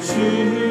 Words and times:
去。 0.00 0.69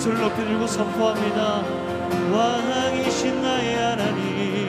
예수를 0.00 0.18
높이 0.18 0.36
들고 0.36 0.66
선포합니다. 0.66 1.62
왕이신 2.32 3.42
나의 3.42 3.76
하나님. 3.76 4.59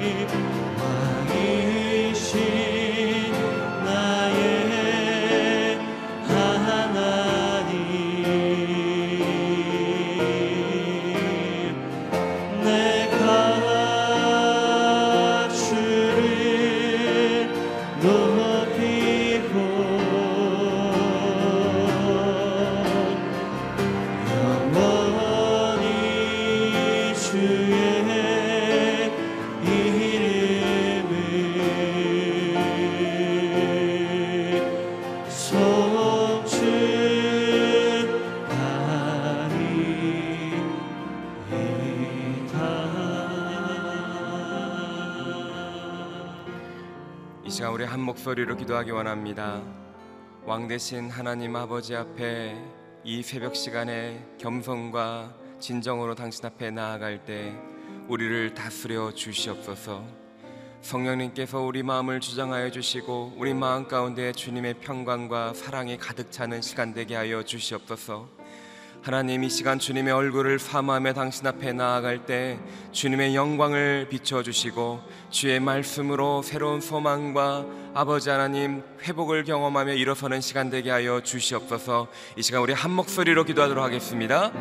소리로 48.31 48.55
기도하기 48.55 48.91
원합니다. 48.91 49.61
왕 50.45 50.65
대신 50.65 51.09
하나님 51.09 51.53
아버지 51.57 51.97
앞에 51.97 52.55
이 53.03 53.21
새벽 53.21 53.57
시간에 53.57 54.25
겸손과 54.37 55.35
진정으로 55.59 56.15
당신 56.15 56.45
앞에 56.45 56.71
나아갈 56.71 57.25
때 57.25 57.53
우리를 58.07 58.53
다스려 58.53 59.11
주시옵소서. 59.13 60.05
성령님께서 60.79 61.59
우리 61.59 61.83
마음을 61.83 62.21
주장하여 62.21 62.71
주시고 62.71 63.33
우리 63.35 63.53
마음 63.53 63.85
가운데 63.85 64.31
주님의 64.31 64.75
평강과 64.75 65.53
사랑이 65.53 65.97
가득 65.97 66.31
차는 66.31 66.61
시간 66.61 66.93
되게 66.93 67.15
하여 67.15 67.43
주시옵소서. 67.43 68.29
하나님 69.03 69.43
이 69.43 69.49
시간 69.49 69.79
주님의 69.79 70.13
얼굴을 70.13 70.59
사모하며 70.59 71.13
당신 71.13 71.47
앞에 71.47 71.73
나아갈 71.73 72.23
때 72.23 72.59
주님의 72.91 73.35
영광을 73.35 74.05
비춰 74.11 74.43
주시고 74.43 75.01
주의 75.31 75.59
말씀으로 75.59 76.43
새로운 76.43 76.81
소망과 76.81 77.65
아버지 77.95 78.29
하나님 78.29 78.83
회복을 79.01 79.43
경험하며 79.43 79.93
일어서는 79.93 80.39
시간 80.39 80.69
되게 80.69 80.91
하여 80.91 81.19
주시옵소서. 81.19 82.09
이 82.35 82.43
시간 82.43 82.61
우리 82.61 82.73
한 82.73 82.91
목소리로 82.91 83.43
기도하도록 83.43 83.83
하겠습니다. 83.83 84.51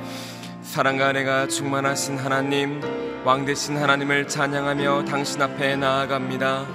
사랑과 0.63 1.11
은혜가 1.11 1.49
충만하신 1.49 2.17
하나님, 2.17 2.81
왕 3.27 3.45
되신 3.45 3.77
하나님을 3.77 4.27
찬양하며 4.27 5.05
당신 5.05 5.43
앞에 5.43 5.77
나아갑니다. 5.77 6.67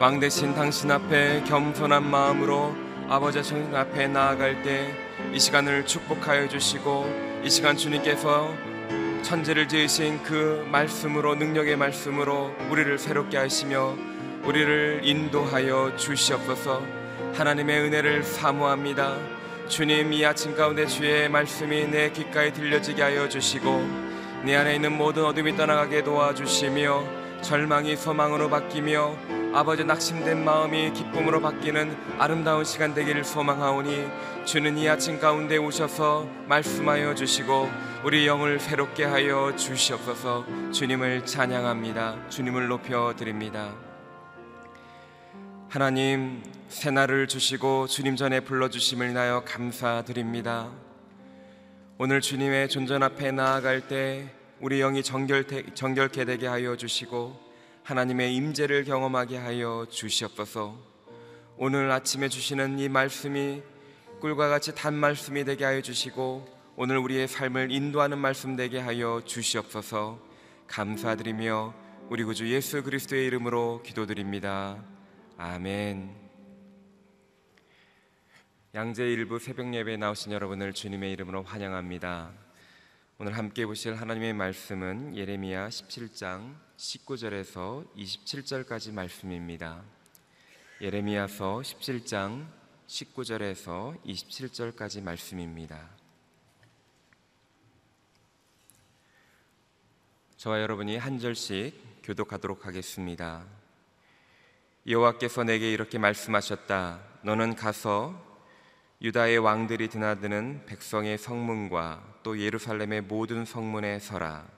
왕 0.00 0.18
되신 0.18 0.56
당신 0.56 0.90
앞에 0.90 1.44
겸손한 1.44 2.10
마음으로 2.10 2.74
아버지 3.08 3.38
하나님 3.38 3.72
앞에 3.72 4.08
나아갈 4.08 4.64
때 4.64 5.03
이 5.34 5.40
시간을 5.40 5.84
축복하여 5.84 6.46
주시고 6.46 7.42
이 7.42 7.50
시간 7.50 7.76
주님께서 7.76 8.54
천지를 9.22 9.66
지으신 9.66 10.22
그 10.22 10.64
말씀으로 10.70 11.34
능력의 11.34 11.74
말씀으로 11.76 12.54
우리를 12.70 12.96
새롭게 13.00 13.38
하시며 13.38 13.96
우리를 14.44 15.00
인도하여 15.02 15.96
주시옵소서. 15.96 16.82
하나님의 17.34 17.80
은혜를 17.80 18.22
사모합니다. 18.22 19.18
주님 19.66 20.12
이 20.12 20.24
아침 20.24 20.54
가운데 20.54 20.86
주의 20.86 21.28
말씀이 21.28 21.88
내 21.88 22.12
귓가에 22.12 22.52
들려지게 22.52 23.02
하여 23.02 23.28
주시고 23.28 23.84
내 24.44 24.54
안에 24.54 24.76
있는 24.76 24.96
모든 24.96 25.24
어둠이 25.24 25.56
떠나가게 25.56 26.04
도와주시며 26.04 27.42
절망이 27.42 27.96
소망으로 27.96 28.48
바뀌며 28.50 29.16
아버지 29.54 29.84
낙심된 29.84 30.44
마음이 30.44 30.92
기쁨으로 30.94 31.40
바뀌는 31.40 31.96
아름다운 32.18 32.64
시간 32.64 32.92
되기를 32.92 33.22
소망하오니 33.22 34.08
주는 34.44 34.76
이 34.76 34.88
아침 34.88 35.20
가운데 35.20 35.58
오셔서 35.58 36.28
말씀하여 36.48 37.14
주시고 37.14 37.70
우리 38.02 38.26
영을 38.26 38.58
새롭게 38.58 39.04
하여 39.04 39.54
주시옵소서. 39.54 40.44
주님을 40.72 41.24
찬양합니다. 41.24 42.30
주님을 42.30 42.66
높여 42.66 43.14
드립니다. 43.16 43.72
하나님 45.68 46.42
새날을 46.68 47.28
주시고 47.28 47.86
주님 47.86 48.16
전에 48.16 48.40
불러주심을 48.40 49.10
인하여 49.10 49.44
감사드립니다. 49.44 50.72
오늘 51.98 52.20
주님의 52.20 52.70
존전 52.70 53.04
앞에 53.04 53.30
나아갈 53.30 53.86
때 53.86 54.34
우리 54.60 54.80
영이 54.80 55.04
정결, 55.04 55.46
정결케 55.74 56.24
되게 56.24 56.48
하여 56.48 56.76
주시고 56.76 57.53
하나님의 57.84 58.34
임재를 58.34 58.84
경험하게 58.84 59.36
하여 59.36 59.86
주시옵소서. 59.90 60.74
오늘 61.58 61.90
아침에 61.90 62.30
주시는 62.30 62.78
이 62.78 62.88
말씀이 62.88 63.62
꿀과 64.20 64.48
같이 64.48 64.74
단 64.74 64.94
말씀이 64.94 65.44
되게 65.44 65.66
하여 65.66 65.82
주시고 65.82 66.48
오늘 66.76 66.96
우리의 66.96 67.28
삶을 67.28 67.70
인도하는 67.70 68.16
말씀 68.16 68.56
되게 68.56 68.78
하여 68.78 69.20
주시옵소서. 69.26 70.18
감사드리며 70.66 71.74
우리 72.08 72.24
구주 72.24 72.50
예수 72.50 72.82
그리스도의 72.82 73.26
이름으로 73.26 73.82
기도드립니다. 73.84 74.82
아멘. 75.36 76.10
양재 78.74 79.04
일부 79.04 79.38
새벽 79.38 79.74
예배에 79.74 79.98
나오신 79.98 80.32
여러분을 80.32 80.72
주님의 80.72 81.12
이름으로 81.12 81.42
환영합니다. 81.42 82.32
오늘 83.18 83.36
함께 83.36 83.66
보실 83.66 83.94
하나님의 83.94 84.32
말씀은 84.32 85.14
예레미야 85.16 85.68
17장 85.68 86.63
19절에서 86.76 87.86
27절까지 87.96 88.92
말씀입니다. 88.92 89.82
예레미야서 90.80 91.60
17장 91.60 92.46
19절에서 92.88 94.02
27절까지 94.04 95.02
말씀입니다. 95.02 95.88
저와 100.36 100.60
여러분이 100.60 100.96
한 100.96 101.18
절씩 101.18 102.02
교독하도록 102.02 102.66
하겠습니다. 102.66 103.46
여호와께서 104.86 105.44
내게 105.44 105.72
이렇게 105.72 105.98
말씀하셨다. 105.98 107.00
너는 107.22 107.54
가서 107.54 108.20
유다의 109.00 109.38
왕들이 109.38 109.88
드나드는 109.88 110.66
백성의 110.66 111.18
성문과 111.18 112.18
또 112.22 112.38
예루살렘의 112.38 113.02
모든 113.02 113.44
성문에 113.44 114.00
서라. 114.00 114.53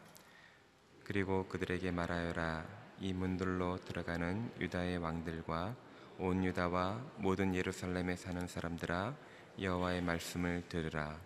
그리고 1.06 1.46
그들에게 1.46 1.92
말하여라. 1.92 2.64
이 2.98 3.12
문들로 3.12 3.78
들어가는 3.84 4.50
유다의 4.58 4.98
왕들과 4.98 5.76
온 6.18 6.44
유다와 6.44 7.00
모든 7.18 7.54
예루살렘에 7.54 8.16
사는 8.16 8.44
사람들아 8.44 9.14
여호와의 9.60 10.02
말씀을 10.02 10.64
들으라. 10.68 11.16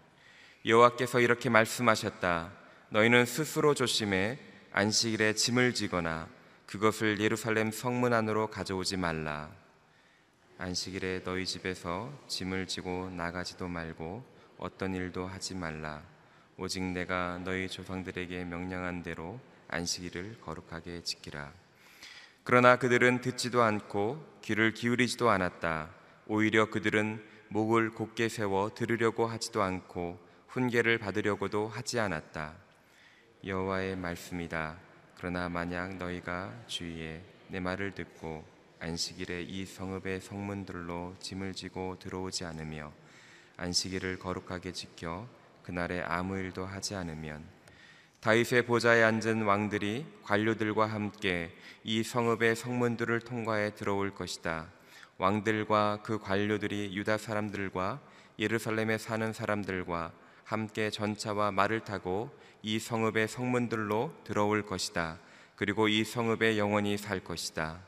여호와께서 0.66 1.20
이렇게 1.20 1.48
말씀하셨다. 1.48 2.52
너희는 2.90 3.24
스스로 3.24 3.72
조심해 3.72 4.38
안식일에 4.72 5.32
짐을 5.32 5.72
지거나 5.72 6.28
그것을 6.66 7.18
예루살렘 7.18 7.70
성문 7.70 8.12
안으로 8.12 8.48
가져오지 8.48 8.98
말라. 8.98 9.50
안식일에 10.58 11.22
너희 11.24 11.46
집에서 11.46 12.12
짐을 12.28 12.66
지고 12.66 13.08
나가지도 13.08 13.66
말고 13.66 14.22
어떤 14.58 14.94
일도 14.94 15.26
하지 15.26 15.54
말라. 15.54 16.02
오직 16.58 16.82
내가 16.82 17.40
너희 17.42 17.66
조상들에게 17.66 18.44
명령한 18.44 19.02
대로 19.02 19.40
안식일을 19.70 20.40
거룩하게 20.40 21.02
지키라. 21.02 21.52
그러나 22.44 22.76
그들은 22.76 23.20
듣지도 23.20 23.62
않고 23.62 24.40
귀를 24.42 24.72
기울이지도 24.72 25.30
않았다. 25.30 25.90
오히려 26.26 26.70
그들은 26.70 27.22
목을 27.48 27.90
곧게 27.90 28.28
세워 28.28 28.72
들으려고 28.74 29.26
하지도 29.26 29.62
않고 29.62 30.18
훈계를 30.48 30.98
받으려고도 30.98 31.68
하지 31.68 31.98
않았다. 31.98 32.54
여호와의 33.44 33.96
말씀이다. 33.96 34.78
그러나 35.16 35.48
만약 35.48 35.96
너희가 35.96 36.52
주위에 36.66 37.22
내 37.48 37.60
말을 37.60 37.94
듣고 37.94 38.44
안식일에 38.80 39.42
이 39.42 39.66
성읍의 39.66 40.20
성문들로 40.20 41.16
짐을 41.20 41.54
지고 41.54 41.98
들어오지 41.98 42.44
않으며 42.44 42.92
안식일을 43.56 44.18
거룩하게 44.18 44.72
지켜 44.72 45.28
그날에 45.62 46.00
아무 46.00 46.38
일도 46.38 46.64
하지 46.64 46.94
않으면 46.94 47.44
다윗의 48.20 48.66
보좌에 48.66 49.02
앉은 49.02 49.44
왕들이 49.44 50.04
관료들과 50.24 50.84
함께 50.84 51.56
이 51.82 52.02
성읍의 52.02 52.54
성문들을 52.54 53.20
통과해 53.20 53.74
들어올 53.74 54.14
것이다. 54.14 54.68
왕들과 55.16 56.00
그 56.02 56.18
관료들이 56.18 56.94
유다 56.94 57.16
사람들과 57.16 57.98
예루살렘에 58.38 58.98
사는 58.98 59.32
사람들과 59.32 60.12
함께 60.44 60.90
전차와 60.90 61.50
말을 61.50 61.80
타고 61.80 62.30
이 62.62 62.78
성읍의 62.78 63.26
성문들로 63.28 64.12
들어올 64.24 64.66
것이다. 64.66 65.18
그리고 65.56 65.88
이 65.88 66.04
성읍에 66.04 66.58
영원히 66.58 66.98
살 66.98 67.20
것이다. 67.20 67.80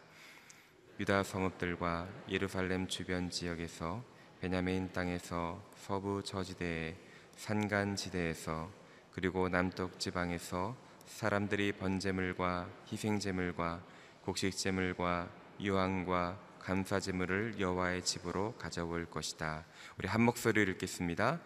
유다 0.98 1.24
성읍들과 1.24 2.08
예루살렘 2.30 2.88
주변 2.88 3.28
지역에서 3.28 4.02
베냐민 4.40 4.92
땅에서 4.92 5.62
서부 5.76 6.22
저지대에 6.24 6.96
산간 7.36 7.96
지대에서 7.96 8.81
그리고 9.12 9.48
남쪽 9.48 10.00
지방에서 10.00 10.74
사람들이 11.06 11.72
번제물과 11.72 12.68
희생제물과 12.90 13.80
곡식제물과 14.24 15.28
유황과 15.60 16.38
감사제물을 16.60 17.56
여호와의 17.58 18.02
집으로 18.02 18.54
가져올 18.58 19.06
것이다. 19.06 19.64
우리 19.98 20.08
한 20.08 20.22
목소리를 20.22 20.72
읽겠습니다. 20.74 21.40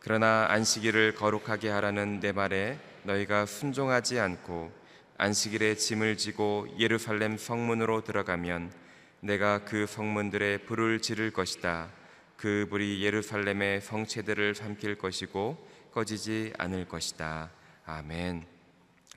그러나 0.00 0.46
안식일을 0.50 1.14
거룩하게 1.14 1.68
하라는 1.70 2.20
내 2.20 2.32
말에 2.32 2.78
너희가 3.04 3.46
순종하지 3.46 4.18
않고 4.20 4.72
안식일에 5.16 5.76
짐을 5.76 6.16
지고 6.16 6.66
예루살렘 6.78 7.38
성문으로 7.38 8.02
들어가면 8.02 8.72
내가 9.20 9.64
그 9.64 9.86
성문들에 9.86 10.58
불을 10.58 11.00
지를 11.00 11.30
것이다. 11.30 11.88
그 12.36 12.66
불이 12.68 13.02
예루살렘의 13.02 13.80
성체들을 13.80 14.54
삼킬 14.54 14.98
것이고 14.98 15.73
꺼지지 15.94 16.52
않을 16.58 16.88
것이다. 16.88 17.52
아멘. 17.86 18.44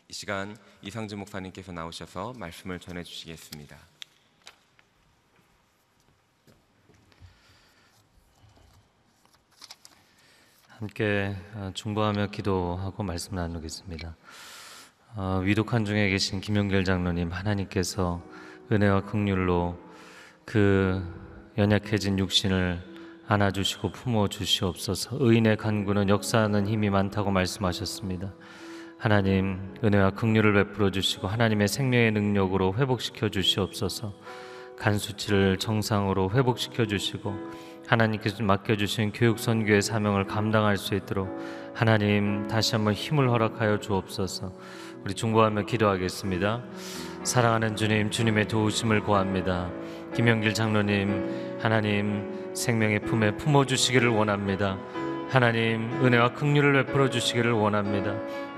이 0.09 0.13
시간 0.13 0.55
이상주 0.83 1.17
목사님께서 1.17 1.71
나오셔서 1.71 2.33
말씀을 2.37 2.79
전해 2.79 3.03
주시겠습니다. 3.03 3.75
함께 10.67 11.35
어, 11.55 11.71
중보하며 11.73 12.27
기도하고 12.27 13.01
말씀 13.01 13.33
나누겠습니다. 13.33 14.15
어, 15.15 15.41
위독한 15.43 15.83
중에 15.83 16.09
계신 16.09 16.39
김용길 16.39 16.83
장로님 16.85 17.31
하나님께서 17.31 18.21
은혜와 18.71 19.05
긍휼로 19.05 19.79
그 20.45 21.01
연약해진 21.57 22.19
육신을 22.19 22.86
안아주시고 23.27 23.91
품어 23.91 24.29
주시옵소서. 24.29 25.17
의인의 25.19 25.57
간구는 25.57 26.07
역사하는 26.07 26.65
힘이 26.65 26.89
많다고 26.89 27.29
말씀하셨습니다. 27.31 28.33
하나님 28.97 29.75
은혜와 29.83 30.11
긍휼을 30.11 30.53
베풀어 30.53 30.91
주시고 30.91 31.27
하나님의 31.27 31.67
생명의 31.67 32.11
능력으로 32.13 32.73
회복시켜 32.75 33.29
주시옵소서. 33.29 34.13
간 34.77 34.97
수치를 34.97 35.57
정상으로 35.57 36.31
회복시켜 36.31 36.85
주시고 36.85 37.33
하나님께서 37.87 38.43
맡겨 38.43 38.77
주신 38.77 39.11
교육 39.11 39.39
선교의 39.39 39.81
사명을 39.81 40.27
감당할 40.27 40.77
수 40.77 40.95
있도록 40.95 41.27
하나님 41.73 42.47
다시 42.47 42.75
한번 42.75 42.93
힘을 42.93 43.29
허락하여 43.29 43.79
주옵소서. 43.79 44.53
우리 45.03 45.13
중보하며 45.13 45.63
기도하겠습니다. 45.63 46.63
사랑하는 47.23 47.75
주님, 47.75 48.09
주님의 48.09 48.47
도우심을 48.47 49.01
구합니다. 49.01 49.69
김영길 50.15 50.53
장로님, 50.53 51.59
하나님 51.61 52.36
생명의 52.57 52.99
품에 53.01 53.37
품어 53.37 53.65
주시기를 53.65 54.09
원합니다. 54.09 54.79
하나님 55.29 55.91
은혜와 56.03 56.33
긍휼을 56.33 56.73
베풀어 56.85 57.09
주시기를 57.09 57.51
원합니다. 57.51 58.15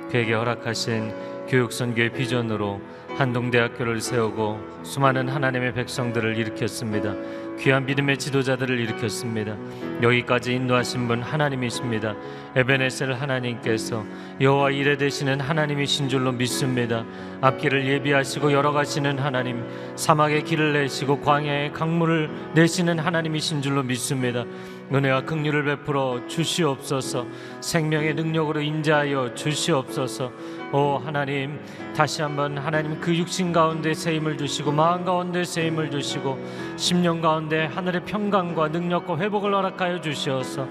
그에게 0.10 0.34
허락하신 0.34 1.48
교육 1.48 1.74
선교의 1.74 2.14
비전으로 2.14 2.80
한동대학교를 3.20 4.00
세우고 4.00 4.80
수많은 4.84 5.28
하나님의 5.28 5.74
백성들을 5.74 6.38
일으켰습니다. 6.38 7.14
귀한 7.60 7.86
믿음의 7.86 8.18
지도자들을 8.18 8.80
일으켰습니다. 8.80 9.58
여기까지 10.02 10.54
인도하신 10.54 11.10
분 11.10 11.22
하나님이십니다. 11.22 12.16
에베네셀 12.56 13.14
하나님께서 13.14 14.06
여호와 14.40 14.72
이레 14.72 14.96
되시는 14.96 15.42
하나님이신 15.42 16.08
줄로 16.08 16.32
믿습니다. 16.32 17.04
앞길을 17.42 17.86
예비하시고 17.86 18.54
열어가시는 18.54 19.20
하나님, 19.20 19.66
사막의 19.98 20.46
길을 20.46 20.72
내시고 20.72 21.20
광야의 21.20 21.74
강물을 21.74 22.30
내시는 22.56 23.00
하나님이신 23.00 23.62
줄로 23.62 23.84
믿습니다. 23.84 24.46
은혜와 24.92 25.26
긍휼을 25.26 25.66
베풀어 25.66 26.26
주시옵소서. 26.28 27.28
생명의 27.60 28.16
능력으로 28.16 28.62
인자하여 28.62 29.36
주시옵소서. 29.36 30.32
오 30.72 30.98
하나님, 30.98 31.60
다시 31.96 32.22
한번 32.22 32.56
하나님 32.60 33.00
그 33.02 33.16
육신 33.16 33.52
가운데 33.52 33.92
새 33.96 34.16
힘을 34.16 34.38
주시고 34.38 34.72
마음 34.72 35.04
가운데 35.04 35.44
새 35.44 35.66
힘을 35.66 35.90
주시고 35.90 36.38
심령 36.78 37.22
가운데 37.22 37.66
하늘의 37.66 38.06
평강과 38.06 38.68
능력과 38.68 39.18
회복을 39.18 39.52
허락하여 39.52 40.00
주시어서 40.00 40.68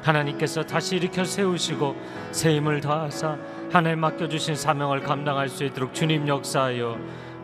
하나님께서 0.00 0.62
다시 0.64 0.96
일으켜 0.96 1.24
세우시고 1.24 1.94
새 2.30 2.56
힘을 2.56 2.80
더하사 2.80 3.36
하나님 3.70 4.00
맡겨 4.00 4.28
주신 4.28 4.56
사명을 4.56 5.02
감당할 5.02 5.50
수 5.50 5.64
있도록 5.64 5.92
주님 5.92 6.26
역사하여 6.26 6.98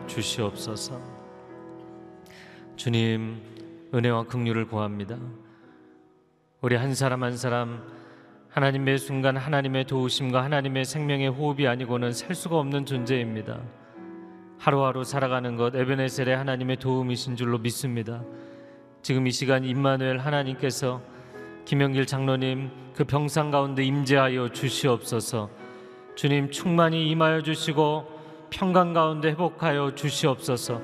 주시옵소서. 0.07 0.99
주님 2.75 3.39
은혜와 3.93 4.23
긍휼을 4.23 4.67
구합니다. 4.67 5.15
우리 6.61 6.75
한 6.75 6.95
사람 6.95 7.23
한 7.23 7.37
사람 7.37 7.98
하나님의 8.59 8.97
순간 8.97 9.37
하나님의 9.37 9.85
도우심과 9.85 10.43
하나님의 10.43 10.83
생명의 10.83 11.29
호흡이 11.29 11.65
아니고는 11.65 12.11
살 12.11 12.35
수가 12.35 12.57
없는 12.57 12.85
존재입니다. 12.85 13.57
하루하루 14.57 15.05
살아가는 15.05 15.55
것 15.55 15.73
에베네셀의 15.73 16.35
하나님의 16.35 16.75
도움이신 16.75 17.37
줄로 17.37 17.57
믿습니다. 17.57 18.21
지금 19.01 19.27
이 19.27 19.31
시간 19.31 19.63
임마누엘 19.63 20.17
하나님께서 20.17 21.01
김영길 21.63 22.05
장로님 22.05 22.69
그 22.95 23.05
병상 23.05 23.49
가운데 23.49 23.81
임재하여 23.81 24.49
주시옵소서. 24.49 25.49
주님 26.15 26.51
충만히 26.51 27.09
임하여 27.11 27.43
주시고 27.43 28.11
평강 28.49 28.91
가운데 28.91 29.29
회복하여 29.29 29.95
주시옵소서. 29.95 30.81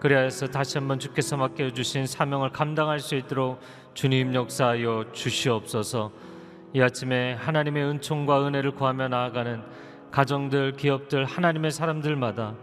그리하여서 0.00 0.48
다시 0.48 0.78
한번 0.78 0.98
주께서 0.98 1.36
맡겨 1.36 1.70
주신 1.70 2.08
사명을 2.08 2.50
감당할 2.50 2.98
수 2.98 3.14
있도록 3.14 3.60
주님 3.94 4.34
역사하여 4.34 5.12
주시옵소서. 5.12 6.33
이 6.74 6.82
아침에 6.82 7.34
하나님의 7.34 7.84
은총과 7.84 8.48
은혜를 8.48 8.72
구하며 8.72 9.06
나아가는 9.06 9.62
가정들, 10.10 10.72
기업들, 10.72 11.24
하나님의 11.24 11.70
사람들마다 11.70 12.56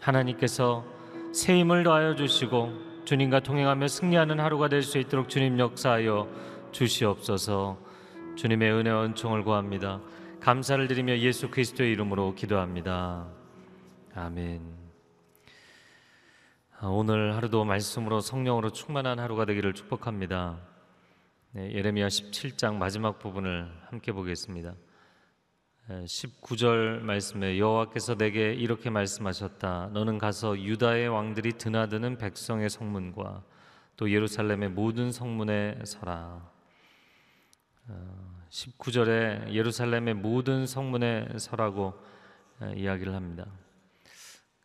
하나님께서 0.00 0.86
새 1.34 1.58
힘을 1.58 1.84
더하여 1.84 2.14
주시고 2.14 3.04
주님과 3.04 3.40
동행하며 3.40 3.88
승리하는 3.88 4.40
하루가 4.40 4.68
될 4.68 4.82
수 4.82 4.96
있도록 4.96 5.28
주님 5.28 5.58
역사하여 5.58 6.26
주시옵소서. 6.72 7.78
주님의 8.36 8.72
은혜와 8.72 9.04
은총을 9.04 9.44
구합니다. 9.44 10.00
감사를 10.40 10.88
드리며 10.88 11.18
예수 11.18 11.50
그리스도의 11.50 11.92
이름으로 11.92 12.34
기도합니다. 12.34 13.26
아멘. 14.14 14.62
아, 16.80 16.86
오늘 16.86 17.36
하루도 17.36 17.66
말씀으로 17.66 18.20
성령으로 18.20 18.70
충만한 18.70 19.18
하루가 19.18 19.44
되기를 19.44 19.74
축복합니다. 19.74 20.67
네, 21.58 21.72
예레미야 21.72 22.06
17장 22.06 22.76
마지막 22.76 23.18
부분을 23.18 23.68
함께 23.86 24.12
보겠습니다. 24.12 24.76
19절 25.88 27.00
말씀에 27.00 27.58
여호와께서 27.58 28.14
내게 28.14 28.54
이렇게 28.54 28.90
말씀하셨다. 28.90 29.90
너는 29.92 30.18
가서 30.18 30.56
유다의 30.56 31.08
왕들이 31.08 31.54
드나드는 31.54 32.16
백성의 32.18 32.70
성문과 32.70 33.42
또 33.96 34.08
예루살렘의 34.08 34.68
모든 34.68 35.10
성문에 35.10 35.80
서라. 35.84 36.48
19절에 38.50 39.52
예루살렘의 39.52 40.14
모든 40.14 40.64
성문에 40.64 41.38
서라고 41.38 42.00
이야기를 42.76 43.16
합니다. 43.16 43.46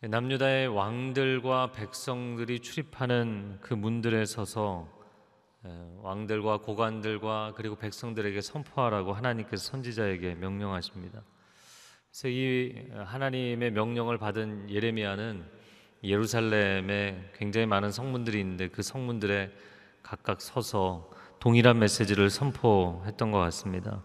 남유다의 0.00 0.68
왕들과 0.68 1.72
백성들이 1.72 2.60
출입하는 2.60 3.58
그 3.62 3.74
문들에 3.74 4.24
서서 4.26 4.93
왕들과 6.02 6.58
고관들과 6.58 7.54
그리고 7.56 7.76
백성들에게 7.76 8.40
선포하라고 8.40 9.12
하나님께서 9.12 9.70
선지자에게 9.70 10.34
명령하십니다. 10.34 11.22
그래서 12.10 12.28
이 12.28 12.86
하나님의 12.94 13.72
명령을 13.72 14.18
받은 14.18 14.70
예레미야는 14.70 15.44
예루살렘에 16.04 17.30
굉장히 17.34 17.66
많은 17.66 17.90
성문들이 17.90 18.38
있는데 18.40 18.68
그 18.68 18.82
성문들에 18.82 19.50
각각 20.02 20.40
서서 20.40 21.10
동일한 21.40 21.78
메시지를 21.78 22.30
선포했던 22.30 23.30
것 23.30 23.38
같습니다. 23.38 24.02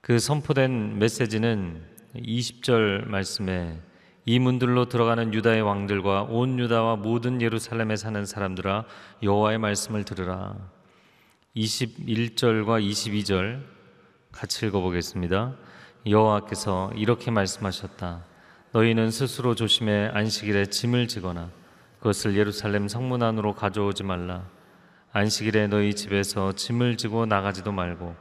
그 0.00 0.18
선포된 0.18 0.98
메시지는 0.98 1.86
20절 2.16 3.06
말씀에 3.06 3.80
이 4.24 4.38
문들로 4.38 4.88
들어가는 4.88 5.34
유다의 5.34 5.62
왕들과 5.62 6.22
온 6.28 6.58
유다와 6.58 6.96
모든 6.96 7.42
예루살렘에 7.42 7.96
사는 7.96 8.24
사람들아 8.24 8.84
여호와의 9.22 9.58
말씀을 9.58 10.04
들으라. 10.04 10.54
21절과 11.56 12.88
22절 12.88 13.62
같이 14.30 14.66
읽어보겠습니다. 14.66 15.54
여호와께서 16.06 16.92
이렇게 16.94 17.30
말씀하셨다. 17.30 18.24
너희는 18.72 19.10
스스로 19.10 19.54
조심해 19.54 20.10
안식일에 20.14 20.66
짐을 20.66 21.08
지거나 21.08 21.50
그것을 21.98 22.36
예루살렘 22.36 22.88
성문 22.88 23.22
안으로 23.22 23.54
가져오지 23.54 24.04
말라. 24.04 24.44
안식일에 25.12 25.66
너희 25.66 25.94
집에서 25.94 26.52
짐을 26.52 26.96
지고 26.96 27.26
나가지도 27.26 27.72
말고 27.72 28.14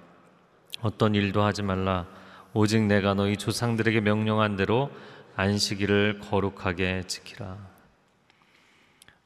어떤 0.82 1.14
일도 1.14 1.42
하지 1.42 1.62
말라. 1.62 2.08
오직 2.54 2.82
내가 2.82 3.14
너희 3.14 3.38
조상들에게 3.38 4.02
명령한 4.02 4.58
대로 4.58 4.90
안식일을 5.36 6.20
거룩하게 6.20 7.04
지키라. 7.08 7.58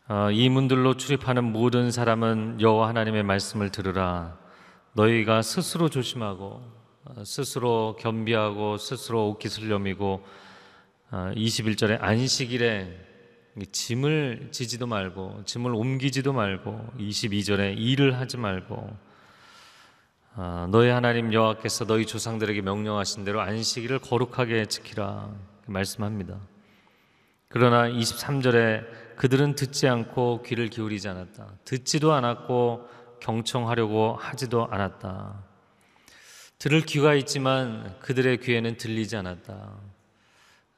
어, 0.08 0.30
이 0.32 0.50
문들로 0.50 0.98
출입하는 0.98 1.44
모든 1.44 1.90
사람은 1.90 2.62
여호와 2.62 2.90
하나님의 2.90 3.24
말씀을 3.24 3.72
들으라. 3.72 4.38
너희가 4.94 5.42
스스로 5.42 5.90
조심하고 5.90 6.62
어, 7.06 7.24
스스로 7.26 7.96
겸비하고 8.00 8.78
스스로 8.78 9.30
옷깃을 9.30 9.72
여미고 9.72 10.26
어, 11.12 11.32
21절에 11.36 11.98
안식일에 12.02 13.06
짐을 13.72 14.50
지지도 14.52 14.86
말고 14.86 15.44
짐을 15.46 15.74
옮기지도 15.74 16.34
말고 16.34 16.94
22절에 17.00 17.76
일을 17.78 18.20
하지 18.20 18.38
말고 18.38 18.98
어, 20.36 20.68
너희 20.70 20.90
하나님 20.90 21.32
여호와께서 21.32 21.86
너희 21.86 22.06
조상들에게 22.06 22.62
명령하신 22.62 23.24
대로 23.24 23.42
안식일을 23.42 24.00
거룩하게 24.00 24.66
지키라. 24.66 25.55
말씀합니다. 25.66 26.40
그러나 27.48 27.90
23절에 27.90 29.16
그들은 29.16 29.56
듣지 29.56 29.88
않고 29.88 30.44
귀를 30.44 30.70
기울이지 30.70 31.08
않았다. 31.08 31.54
듣지도 31.64 32.14
않았고 32.14 32.90
경청하려고 33.22 34.16
하지도 34.16 34.68
않았다. 34.70 35.44
들을 36.60 36.82
귀가 36.82 37.14
있지만 37.16 37.98
그들의 38.00 38.38
귀에는 38.40 38.78
들리지 38.78 39.16
않았다. 39.18 39.72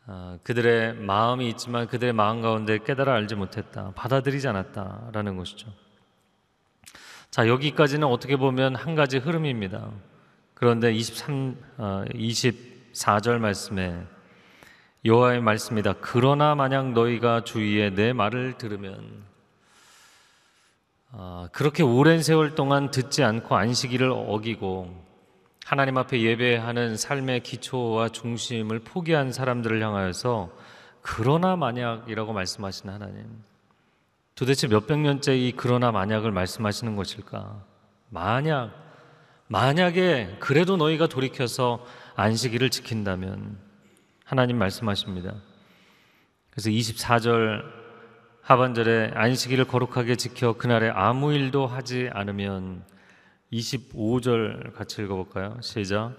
아, 0.09 0.37
그들의 0.43 0.95
마음이 0.95 1.49
있지만 1.49 1.87
그들의 1.87 2.13
마음 2.13 2.41
가운데 2.41 2.77
깨달아 2.77 3.13
알지 3.13 3.35
못했다. 3.35 3.91
받아들이지 3.95 4.47
않았다라는 4.47 5.35
것이죠. 5.35 5.67
자, 7.29 7.47
여기까지는 7.47 8.07
어떻게 8.07 8.37
보면 8.37 8.75
한 8.75 8.95
가지 8.95 9.17
흐름입니다. 9.17 9.91
그런데 10.53 10.93
23, 10.93 11.55
어, 11.77 12.05
24절 12.13 13.37
말씀에 13.39 14.05
여호와의 15.05 15.41
말씀이다. 15.41 15.95
그러나 16.01 16.55
만약 16.55 16.91
너희가 16.91 17.43
주위에 17.43 17.91
내 17.91 18.13
말을 18.13 18.57
들으면 18.57 19.23
아, 21.11 21.47
그렇게 21.51 21.83
오랜 21.83 22.21
세월 22.21 22.55
동안 22.55 22.91
듣지 22.91 23.23
않고 23.23 23.55
안식일을 23.55 24.11
어기고 24.11 25.05
하나님 25.65 25.97
앞에 25.97 26.21
예배하는 26.21 26.97
삶의 26.97 27.41
기초와 27.43 28.09
중심을 28.09 28.79
포기한 28.79 29.31
사람들을 29.31 29.81
향하여서 29.81 30.49
그러나 31.01 31.55
만약이라고 31.55 32.33
말씀하시는 32.33 32.93
하나님. 32.93 33.25
도대체 34.35 34.67
몇백 34.67 34.99
년째 34.99 35.35
이 35.35 35.51
그러나 35.53 35.91
만약을 35.91 36.31
말씀하시는 36.31 36.95
것일까? 36.95 37.63
만약, 38.09 38.71
만약에 39.47 40.37
그래도 40.39 40.77
너희가 40.77 41.07
돌이켜서 41.07 41.83
안식일을 42.15 42.69
지킨다면 42.69 43.57
하나님 44.27 44.57
말씀하십니다. 44.57 45.35
그래서 46.49 46.69
24절 46.69 47.63
하반절에 48.41 49.11
안식일을 49.15 49.63
거룩하게 49.63 50.17
지켜 50.17 50.51
그날에 50.51 50.89
아무 50.89 51.31
일도 51.31 51.65
하지 51.65 52.09
않으면 52.11 52.83
25절 53.53 54.73
같이 54.73 55.01
읽어볼까요? 55.01 55.55
시작. 55.61 56.13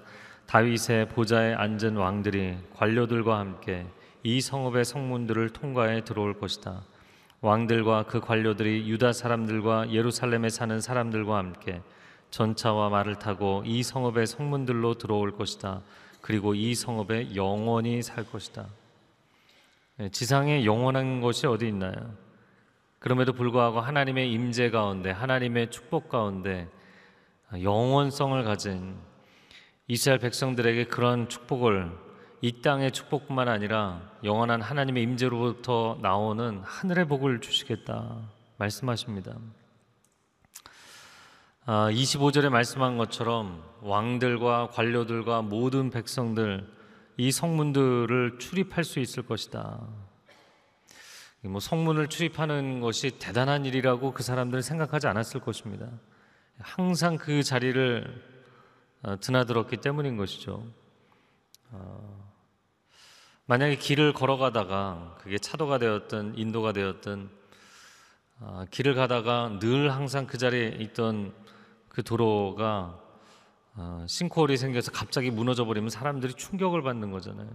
다윗의 0.47 1.11
보좌에 1.11 1.53
앉은 1.53 1.97
왕들이 1.97 2.57
관료들과 2.77 3.39
함께 3.39 3.87
이 4.23 4.41
성읍의 4.41 4.87
성문들을 4.87 5.51
통과해 5.51 6.03
들어올 6.03 6.41
것이다. 6.41 6.81
왕들과 7.43 8.05
그 8.05 8.21
관료들이 8.21 8.89
유다 8.89 9.13
사람들과 9.13 9.93
예루살렘에 9.93 10.49
사는 10.49 10.81
사람들과 10.81 11.37
함께 11.37 11.83
전차와 12.31 12.89
말을 12.89 13.17
타고 13.17 13.63
이 13.67 13.83
성읍의 13.83 14.27
성문들로 14.27 14.95
들어올 14.95 15.37
것이다. 15.37 15.83
그리고 16.21 16.55
이 16.55 16.75
성읍에 16.75 17.35
영원히 17.35 18.03
살 18.03 18.25
것이다. 18.25 18.67
네, 19.97 20.09
지상에 20.11 20.65
영원한 20.65 21.21
것이 21.21 21.47
어디 21.47 21.67
있나요? 21.69 22.15
그럼에도 22.99 23.33
불구하고 23.33 23.81
하나님의 23.81 24.33
임재 24.33 24.71
가운데 24.71 25.11
하나님의 25.11 25.71
축복 25.71 26.09
가운데 26.09 26.69
영원성을 27.53 28.43
가진 28.45 28.97
이스라엘 29.87 30.19
백성들에게 30.19 30.85
그런 30.85 31.29
축복을 31.29 31.91
이 32.41 32.61
땅의 32.61 32.93
축복뿐만 32.93 33.49
아니라 33.49 34.01
영원한 34.23 34.61
하나님의 34.61 35.03
임재로부터 35.03 35.99
나오는 36.03 36.61
하늘의 36.63 37.09
복을 37.09 37.41
주시겠다 37.41 38.19
말씀하십니다. 38.59 39.35
아, 41.71 41.91
25절에 41.91 42.49
말씀한 42.49 42.97
것처럼 42.97 43.63
왕들과 43.83 44.71
관료들과 44.71 45.43
모든 45.43 45.91
백성들 45.91 46.67
이 47.19 47.31
성문들을 47.31 48.39
출입할 48.39 48.85
수 48.85 49.01
있을 49.01 49.23
것이다. 49.27 49.87
뭐 51.43 51.61
성문을 51.61 52.09
출입하는 52.09 52.81
것이 52.81 53.19
대단한 53.19 53.67
일이라고 53.67 54.15
그 54.15 54.23
사람들은 54.23 54.63
생각하지 54.63 55.09
않았을 55.09 55.43
것입니다. 55.43 55.91
항상 56.59 57.19
그 57.19 57.43
자리를 57.43 58.19
어, 59.03 59.21
드나들었기 59.21 59.77
때문인 59.77 60.17
것이죠. 60.17 60.65
어, 61.73 62.33
만약에 63.45 63.77
길을 63.77 64.15
걸어가다가 64.15 65.19
그게 65.21 65.37
차도가 65.37 65.77
되었든 65.77 66.39
인도가 66.39 66.73
되었든 66.73 67.29
어, 68.41 68.65
길을 68.71 68.95
가다가 68.95 69.59
늘 69.61 69.93
항상 69.93 70.27
그 70.27 70.39
자리에 70.39 70.79
있던 70.81 71.35
그 71.99 72.05
도로가 72.05 72.97
싱크홀이 74.07 74.57
생겨서 74.57 74.93
갑자기 74.93 75.33
무너져 75.33 75.65
버리면 75.65 75.91
사람들이 75.91 76.35
충격을 76.35 76.83
받는 76.83 77.11
거잖아요. 77.11 77.49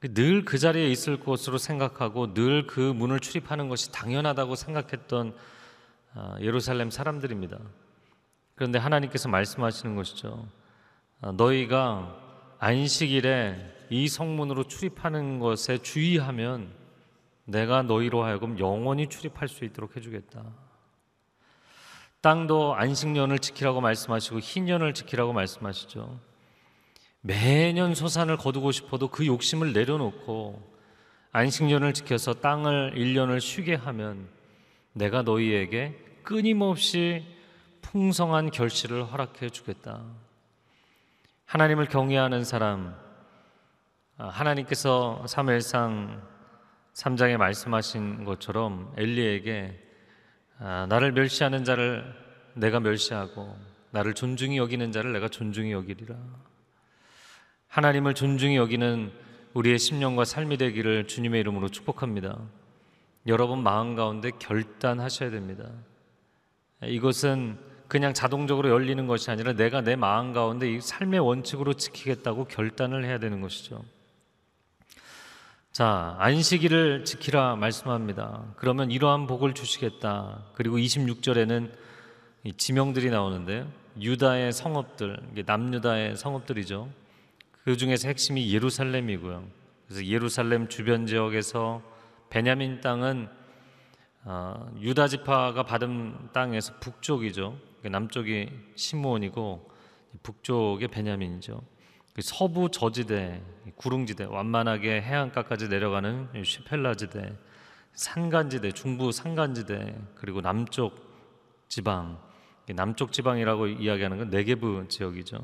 늘 0.00 0.44
그 0.44 0.58
자리에 0.58 0.88
있을 0.88 1.20
것으로 1.20 1.56
생각하고 1.56 2.34
늘 2.34 2.66
그 2.66 2.80
문을 2.80 3.20
출입하는 3.20 3.68
것이 3.68 3.92
당연하다고 3.92 4.56
생각했던 4.56 5.36
예루살렘 6.40 6.90
사람들입니다. 6.90 7.60
그런데 8.56 8.80
하나님께서 8.80 9.28
말씀하시는 9.28 9.94
것이죠. 9.94 10.48
아, 11.20 11.30
너희가 11.30 12.16
안식일에 12.58 13.86
이 13.90 14.08
성문으로 14.08 14.64
출입하는 14.64 15.38
것에 15.38 15.78
주의하면 15.78 16.68
내가 17.44 17.82
너희로 17.82 18.24
하여금 18.24 18.58
영원히 18.58 19.06
출입할 19.08 19.46
수 19.46 19.64
있도록 19.64 19.96
해주겠다. 19.96 20.69
땅도 22.20 22.74
안식년을 22.74 23.38
지키라고 23.38 23.80
말씀하시고 23.80 24.40
희년을 24.40 24.94
지키라고 24.94 25.32
말씀하시죠. 25.32 26.20
매년 27.22 27.94
소산을 27.94 28.36
거두고 28.36 28.72
싶어도 28.72 29.08
그 29.08 29.26
욕심을 29.26 29.72
내려놓고 29.72 30.70
안식년을 31.32 31.94
지켜서 31.94 32.34
땅을 32.34 32.94
1년을 32.94 33.40
쉬게 33.40 33.74
하면 33.74 34.28
내가 34.92 35.22
너희에게 35.22 35.98
끊임없이 36.22 37.24
풍성한 37.82 38.50
결실을 38.50 39.04
허락해 39.04 39.48
주겠다. 39.50 40.02
하나님을 41.46 41.86
경외하는 41.86 42.44
사람, 42.44 42.94
아, 44.18 44.28
하나님께서 44.28 45.24
사무엘상 45.26 46.22
3장에 46.92 47.36
말씀하신 47.36 48.24
것처럼 48.24 48.92
엘리에게 48.96 49.89
아, 50.62 50.86
나를 50.90 51.12
멸시하는 51.12 51.64
자를 51.64 52.04
내가 52.52 52.80
멸시하고 52.80 53.56
나를 53.92 54.12
존중히 54.12 54.58
여기는 54.58 54.92
자를 54.92 55.12
내가 55.12 55.28
존중히 55.28 55.72
여기리라. 55.72 56.14
하나님을 57.68 58.14
존중히 58.14 58.56
여기는 58.56 59.10
우리의 59.54 59.78
심령과 59.78 60.24
삶이 60.26 60.58
되기를 60.58 61.06
주님의 61.06 61.40
이름으로 61.40 61.70
축복합니다. 61.70 62.38
여러분 63.26 63.62
마음 63.62 63.94
가운데 63.94 64.30
결단하셔야 64.38 65.30
됩니다. 65.30 65.64
이것은 66.82 67.58
그냥 67.88 68.12
자동적으로 68.12 68.68
열리는 68.68 69.06
것이 69.06 69.30
아니라 69.30 69.54
내가 69.54 69.80
내 69.80 69.96
마음 69.96 70.32
가운데 70.32 70.70
이 70.70 70.80
삶의 70.80 71.20
원칙으로 71.20 71.72
지키겠다고 71.74 72.44
결단을 72.44 73.04
해야 73.04 73.18
되는 73.18 73.40
것이죠. 73.40 73.82
자, 75.80 76.14
안식일을 76.18 77.06
지키라 77.06 77.56
말씀합니다. 77.56 78.44
그러면 78.56 78.90
이러한 78.90 79.26
복을 79.26 79.54
주시겠다. 79.54 80.44
그리고 80.52 80.76
26절에는 80.76 81.72
지명들이 82.58 83.08
나오는데 83.08 83.66
유다의 83.98 84.52
성읍들, 84.52 85.42
남유다의 85.46 86.18
성읍들이죠. 86.18 86.86
그 87.64 87.78
중에서 87.78 88.08
핵심이 88.08 88.52
예루살렘이고요. 88.52 89.42
그래서 89.88 90.04
예루살렘 90.04 90.68
주변 90.68 91.06
지역에서 91.06 91.80
베냐민 92.28 92.82
땅은 92.82 93.30
어, 94.24 94.70
유다 94.82 95.08
지파가 95.08 95.62
받은 95.62 96.28
땅에서 96.34 96.74
북쪽이죠. 96.80 97.56
그 97.80 97.88
남쪽이 97.88 98.50
시므온이고 98.74 99.70
북쪽이 100.24 100.88
베냐민이죠. 100.88 101.62
그 102.20 102.24
서부 102.26 102.70
저지대, 102.70 103.40
구릉지대, 103.76 104.24
완만하게 104.24 105.00
해안가까지 105.00 105.68
내려가는 105.68 106.28
슈펠라지대, 106.44 107.32
산간지대, 107.94 108.72
중부 108.72 109.10
산간지대, 109.10 109.96
그리고 110.16 110.42
남쪽 110.42 111.00
지방, 111.68 112.18
남쪽 112.74 113.12
지방이라고 113.12 113.68
이야기하는 113.68 114.18
건 114.18 114.28
네게브 114.28 114.84
지역이죠. 114.90 115.40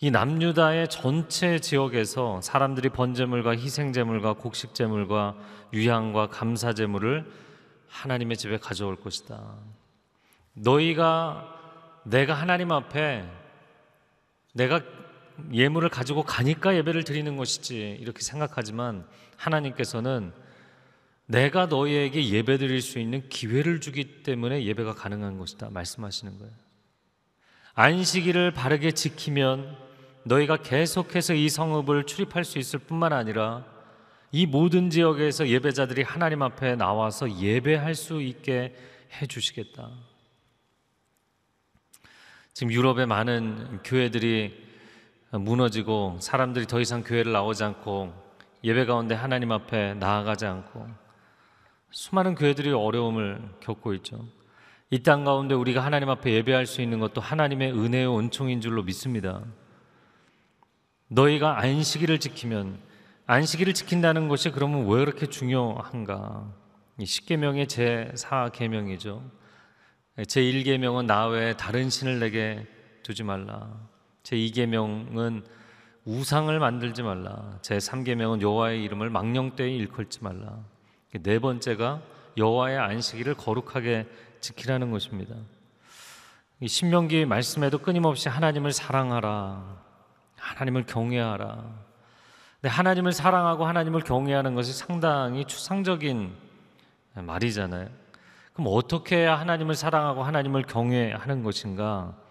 이 0.00 0.10
남유다의 0.10 0.88
전체 0.88 1.58
지역에서 1.58 2.40
사람들이 2.40 2.88
번제물과 2.88 3.50
희생제물과 3.50 4.32
곡식제물과 4.34 5.36
유향과 5.74 6.28
감사제물을 6.28 7.30
하나님의 7.88 8.38
집에 8.38 8.56
가져올 8.56 8.96
것이다. 8.96 9.54
너희가 10.54 12.00
내가 12.04 12.32
하나님 12.32 12.72
앞에 12.72 13.28
내가 14.54 14.80
예물을 15.52 15.88
가지고 15.88 16.22
가니까 16.22 16.76
예배를 16.76 17.04
드리는 17.04 17.36
것이지 17.36 17.98
이렇게 18.00 18.22
생각하지만 18.22 19.06
하나님께서는 19.36 20.32
내가 21.26 21.66
너희에게 21.66 22.28
예배 22.28 22.58
드릴 22.58 22.82
수 22.82 22.98
있는 22.98 23.28
기회를 23.28 23.80
주기 23.80 24.22
때문에 24.22 24.64
예배가 24.64 24.94
가능한 24.94 25.38
것이다 25.38 25.70
말씀하시는 25.70 26.38
거예요. 26.38 26.52
안식일을 27.74 28.52
바르게 28.52 28.92
지키면 28.92 29.76
너희가 30.24 30.58
계속해서 30.58 31.34
이 31.34 31.48
성읍을 31.48 32.04
출입할 32.04 32.44
수 32.44 32.58
있을 32.58 32.78
뿐만 32.78 33.12
아니라 33.12 33.64
이 34.32 34.46
모든 34.46 34.90
지역에서 34.90 35.48
예배자들이 35.48 36.02
하나님 36.02 36.42
앞에 36.42 36.76
나와서 36.76 37.40
예배할 37.40 37.94
수 37.94 38.20
있게 38.20 38.74
해 39.12 39.26
주시겠다. 39.26 39.90
지금 42.52 42.72
유럽의 42.72 43.06
많은 43.06 43.80
교회들이 43.82 44.64
무너지고 45.38 46.18
사람들이 46.20 46.66
더 46.66 46.80
이상 46.80 47.02
교회를 47.02 47.32
나오지 47.32 47.64
않고 47.64 48.12
예배 48.62 48.86
가운데 48.86 49.14
하나님 49.14 49.52
앞에 49.52 49.94
나아가지 49.94 50.46
않고 50.46 50.86
수많은 51.90 52.34
교회들이 52.34 52.72
어려움을 52.72 53.40
겪고 53.60 53.94
있죠. 53.94 54.26
이 54.90 55.02
땅 55.02 55.24
가운데 55.24 55.54
우리가 55.54 55.84
하나님 55.84 56.08
앞에 56.08 56.32
예배할 56.32 56.66
수 56.66 56.80
있는 56.82 57.00
것도 57.00 57.20
하나님의 57.20 57.72
은혜의 57.72 58.18
은총인 58.18 58.60
줄로 58.60 58.82
믿습니다. 58.84 59.42
너희가 61.08 61.58
안식일을 61.60 62.20
지키면 62.20 62.78
안식일을 63.26 63.74
지킨다는 63.74 64.28
것이 64.28 64.50
그러면 64.50 64.86
왜 64.88 65.04
그렇게 65.04 65.26
중요한가? 65.26 66.52
이 66.98 67.06
십계명의 67.06 67.66
제 67.66 68.12
4 68.14 68.50
계명이죠. 68.50 69.22
제 70.28 70.42
1계명은 70.42 71.06
나 71.06 71.26
외에 71.26 71.56
다른 71.56 71.90
신을 71.90 72.20
내게 72.20 72.66
두지 73.02 73.24
말라. 73.24 73.93
제 74.24 74.36
2계명은 74.36 75.44
우상을 76.06 76.58
만들지 76.58 77.02
말라. 77.02 77.58
제 77.60 77.76
3계명은 77.76 78.40
여호와의 78.40 78.82
이름을 78.82 79.10
망령되이 79.10 79.76
일컬지 79.76 80.24
말라. 80.24 80.60
네 81.22 81.38
번째가 81.38 82.00
여호와의 82.38 82.78
안식일을 82.78 83.34
거룩하게 83.34 84.06
지키라는 84.40 84.90
것입니다. 84.90 85.34
이 86.60 86.68
신명기 86.68 87.26
말씀에도 87.26 87.78
끊임없이 87.78 88.30
하나님을 88.30 88.72
사랑하라. 88.72 89.76
하나님을 90.38 90.86
경외하라. 90.86 91.62
근데 92.62 92.68
하나님을 92.70 93.12
사랑하고 93.12 93.66
하나님을 93.66 94.00
경외하는 94.00 94.54
것이 94.54 94.72
상당히 94.72 95.44
추상적인 95.44 96.32
말이잖아요. 97.12 97.88
그럼 98.54 98.68
어떻게 98.70 99.26
하나님을 99.26 99.74
사랑하고 99.74 100.22
하나님을 100.22 100.62
경외하는 100.62 101.42
것인가? 101.42 102.23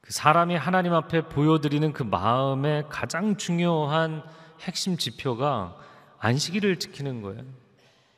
그 0.00 0.12
사람이 0.12 0.56
하나님 0.56 0.94
앞에 0.94 1.28
보여드리는 1.28 1.92
그 1.92 2.02
마음의 2.02 2.86
가장 2.88 3.36
중요한 3.36 4.22
핵심 4.60 4.96
지표가 4.96 5.76
안식일을 6.18 6.78
지키는 6.78 7.22
거예요. 7.22 7.42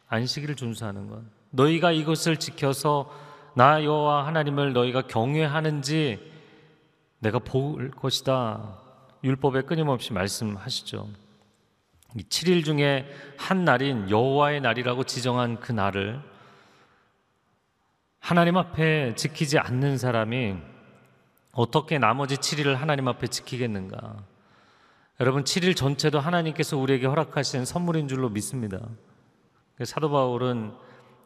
안식일을 0.08 0.56
준수하는 0.56 1.08
것. 1.08 1.22
너희가 1.50 1.92
이것을 1.92 2.36
지켜서 2.36 3.10
나 3.54 3.84
여호와 3.84 4.26
하나님을 4.26 4.72
너희가 4.72 5.02
경외하는지 5.02 6.32
내가 7.18 7.38
볼 7.38 7.90
것이다. 7.90 8.78
율법에 9.22 9.62
끊임없이 9.62 10.12
말씀하시죠. 10.12 11.08
이 12.16 12.22
7일 12.24 12.64
중에 12.64 13.06
한 13.38 13.64
날인 13.64 14.10
여호와의 14.10 14.60
날이라고 14.60 15.04
지정한 15.04 15.60
그 15.60 15.72
날을 15.72 16.20
하나님 18.18 18.56
앞에 18.56 19.14
지키지 19.14 19.58
않는 19.58 19.98
사람이 19.98 20.56
어떻게 21.52 21.98
나머지 21.98 22.36
7일을 22.36 22.74
하나님 22.74 23.08
앞에 23.08 23.26
지키겠는가? 23.26 24.16
여러분 25.20 25.44
7일 25.44 25.76
전체도 25.76 26.18
하나님께서 26.18 26.78
우리에게 26.78 27.06
허락하신 27.06 27.66
선물인 27.66 28.08
줄로 28.08 28.30
믿습니다. 28.30 28.80
사도 29.84 30.10
바울은 30.10 30.72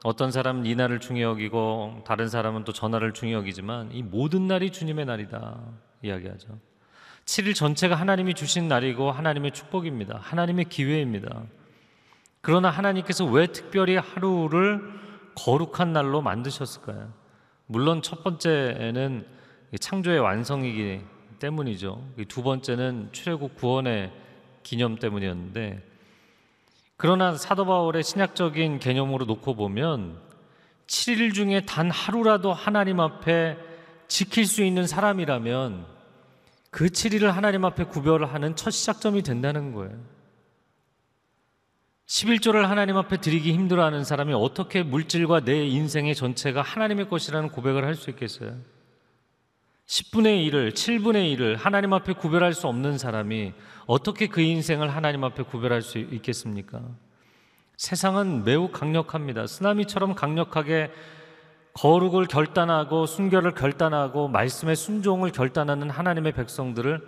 어떤 0.05 0.31
사람은 0.33 0.67
이 0.67 0.75
날을 0.75 1.01
중히 1.01 1.23
여기고 1.23 2.03
다른 2.05 2.29
사람은 2.29 2.65
또 2.65 2.73
전날을 2.73 3.13
중히 3.13 3.33
여기지만 3.33 3.93
이 3.93 4.03
모든 4.03 4.47
날이 4.47 4.71
주님의 4.71 5.07
날이다 5.07 5.59
이야기하죠. 6.03 6.59
7일 7.25 7.55
전체가 7.55 7.95
하나님이 7.95 8.35
주신 8.35 8.69
날이고 8.69 9.11
하나님의 9.11 9.53
축복입니다. 9.53 10.19
하나님의 10.21 10.67
기회입니다. 10.67 11.45
그러나 12.41 12.71
하나님께서 12.71 13.25
왜 13.25 13.47
특별히 13.47 13.97
하루를 13.97 14.83
거룩한 15.37 15.93
날로 15.93 16.21
만드셨을까요? 16.21 17.13
물론 17.67 18.03
첫 18.03 18.23
번째는 18.23 19.36
창조의 19.81 20.21
완성이기 20.21 21.01
때문이죠. 21.39 22.09
두 22.29 22.43
번째는 22.43 23.11
출애굽 23.13 23.57
구원의 23.57 24.13
기념 24.63 24.97
때문이었는데 24.97 25.83
그러나 26.97 27.37
사도 27.37 27.67
바울의 27.67 28.03
신약적인 28.03 28.79
개념으로 28.79 29.27
놓고 29.27 29.55
보면 29.55 30.19
7일 30.87 31.35
중에 31.35 31.67
단 31.67 31.91
하루라도 31.91 32.53
하나님 32.53 33.01
앞에 33.01 33.59
지킬 34.09 34.47
수 34.47 34.63
있는 34.63 34.87
사람이라면 34.87 35.87
그 36.71 36.87
7일을 36.87 37.27
하나님 37.27 37.65
앞에 37.65 37.85
구별을 37.85 38.33
하는 38.33 38.57
첫 38.57 38.71
시작점이 38.71 39.23
된다는 39.23 39.73
거예요. 39.73 39.99
11조를 42.07 42.63
하나님 42.63 42.97
앞에 42.97 43.17
드리기 43.17 43.53
힘들어하는 43.53 44.05
사람이 44.05 44.33
어떻게 44.33 44.83
물질과 44.85 45.41
내 45.41 45.67
인생의 45.67 46.15
전체가 46.15 46.63
하나님의 46.63 47.09
것이라는 47.09 47.51
고백을 47.51 47.85
할 47.85 47.97
수 47.97 48.11
있겠어요? 48.11 48.57
10분의 49.87 50.51
1을, 50.51 50.73
7분의 50.73 51.37
1을 51.37 51.57
하나님 51.57 51.93
앞에 51.93 52.13
구별할 52.15 52.55
수 52.55 52.67
없는 52.67 52.99
사람이 52.99 53.53
어떻게 53.87 54.27
그 54.27 54.41
인생을 54.41 54.95
하나님 54.95 55.23
앞에 55.23 55.45
구별할 55.45 55.81
수 55.81 55.99
있겠습니까? 55.99 56.83
세상은 57.77 58.45
매우 58.45 58.69
강력합니다. 58.69 59.47
쓰나미처럼 59.47 60.15
강력하게 60.15 60.91
거룩을 61.75 62.27
결단하고 62.27 63.07
순결을 63.07 63.53
결단하고 63.53 64.29
말씀의 64.29 64.75
순종을 64.75 65.31
결단하는 65.31 65.91
하나님의 65.91 66.33
백성들을 66.33 67.07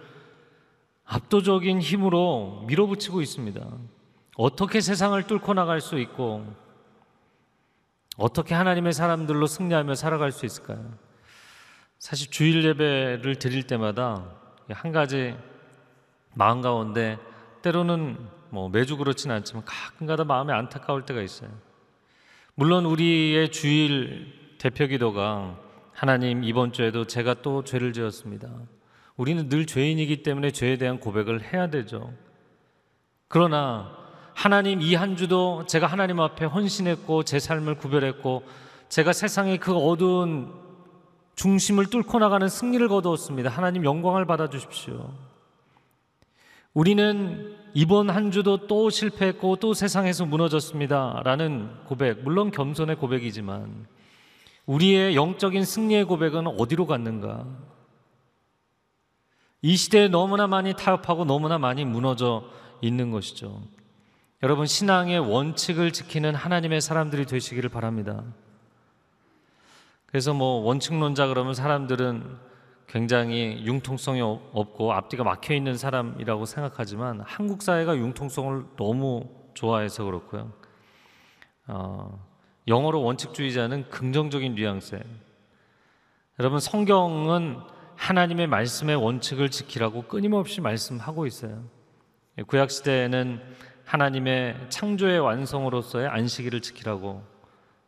압도적인 1.04 1.80
힘으로 1.80 2.64
밀어붙이고 2.68 3.22
있습니다. 3.22 3.66
어떻게 4.36 4.80
세상을 4.80 5.20
뚫고 5.26 5.54
나갈 5.54 5.80
수 5.80 5.98
있고 5.98 6.46
어떻게 8.18 8.54
하나님의 8.54 8.92
사람들로 8.92 9.46
승리하며 9.46 9.94
살아갈 9.94 10.30
수 10.30 10.44
있을까요? 10.46 11.07
사실 11.98 12.30
주일 12.30 12.64
예배를 12.64 13.36
드릴 13.36 13.64
때마다 13.64 14.24
한 14.70 14.92
가지 14.92 15.34
마음 16.34 16.60
가운데 16.60 17.18
때로는 17.62 18.16
뭐 18.50 18.68
매주 18.68 18.96
그렇지는 18.96 19.34
않지만 19.36 19.64
가끔가다 19.64 20.24
마음이 20.24 20.52
안타까울 20.52 21.04
때가 21.04 21.20
있어요. 21.22 21.50
물론 22.54 22.86
우리의 22.86 23.50
주일 23.50 24.32
대표 24.58 24.86
기도가 24.86 25.58
하나님 25.92 26.44
이번 26.44 26.72
주에도 26.72 27.06
제가 27.06 27.42
또 27.42 27.64
죄를 27.64 27.92
지었습니다. 27.92 28.48
우리는 29.16 29.48
늘 29.48 29.66
죄인이기 29.66 30.22
때문에 30.22 30.52
죄에 30.52 30.76
대한 30.76 31.00
고백을 31.00 31.52
해야 31.52 31.68
되죠. 31.68 32.12
그러나 33.26 33.96
하나님 34.34 34.80
이 34.80 34.94
한 34.94 35.16
주도 35.16 35.66
제가 35.66 35.88
하나님 35.88 36.20
앞에 36.20 36.44
헌신했고 36.44 37.24
제 37.24 37.40
삶을 37.40 37.74
구별했고 37.74 38.44
제가 38.88 39.12
세상의 39.12 39.58
그 39.58 39.74
어두운 39.74 40.67
중심을 41.38 41.86
뚫고 41.86 42.18
나가는 42.18 42.48
승리를 42.48 42.86
거두었습니다. 42.88 43.48
하나님 43.48 43.84
영광을 43.84 44.26
받아 44.26 44.50
주십시오. 44.50 45.14
우리는 46.74 47.56
이번 47.74 48.10
한 48.10 48.32
주도 48.32 48.66
또 48.66 48.90
실패했고 48.90 49.56
또 49.56 49.72
세상에서 49.72 50.26
무너졌습니다. 50.26 51.22
라는 51.24 51.70
고백, 51.84 52.24
물론 52.24 52.50
겸손의 52.50 52.96
고백이지만 52.96 53.86
우리의 54.66 55.14
영적인 55.14 55.64
승리의 55.64 56.06
고백은 56.06 56.48
어디로 56.48 56.86
갔는가? 56.86 57.46
이 59.62 59.76
시대에 59.76 60.08
너무나 60.08 60.48
많이 60.48 60.74
타협하고 60.74 61.24
너무나 61.24 61.56
많이 61.56 61.84
무너져 61.84 62.44
있는 62.80 63.12
것이죠. 63.12 63.62
여러분, 64.42 64.66
신앙의 64.66 65.20
원칙을 65.20 65.92
지키는 65.92 66.34
하나님의 66.34 66.80
사람들이 66.80 67.26
되시기를 67.26 67.70
바랍니다. 67.70 68.24
그래서 70.08 70.32
뭐 70.32 70.60
원칙론자 70.64 71.26
그러면 71.26 71.52
사람들은 71.54 72.38
굉장히 72.86 73.62
융통성이 73.66 74.22
없고 74.22 74.94
앞뒤가 74.94 75.22
막혀 75.22 75.52
있는 75.52 75.76
사람이라고 75.76 76.46
생각하지만 76.46 77.20
한국 77.20 77.62
사회가 77.62 77.94
융통성을 77.94 78.64
너무 78.76 79.28
좋아해서 79.52 80.04
그렇고요. 80.04 80.50
어, 81.66 82.26
영어로 82.66 83.02
원칙주의자는 83.02 83.90
긍정적인 83.90 84.54
뉘앙스. 84.54 84.98
여러분 86.40 86.58
성경은 86.60 87.58
하나님의 87.96 88.46
말씀의 88.46 88.96
원칙을 88.96 89.50
지키라고 89.50 90.02
끊임없이 90.02 90.62
말씀하고 90.62 91.26
있어요. 91.26 91.64
구약 92.46 92.70
시대에는 92.70 93.42
하나님의 93.84 94.68
창조의 94.70 95.18
완성으로서의 95.18 96.06
안식일을 96.06 96.62
지키라고 96.62 97.22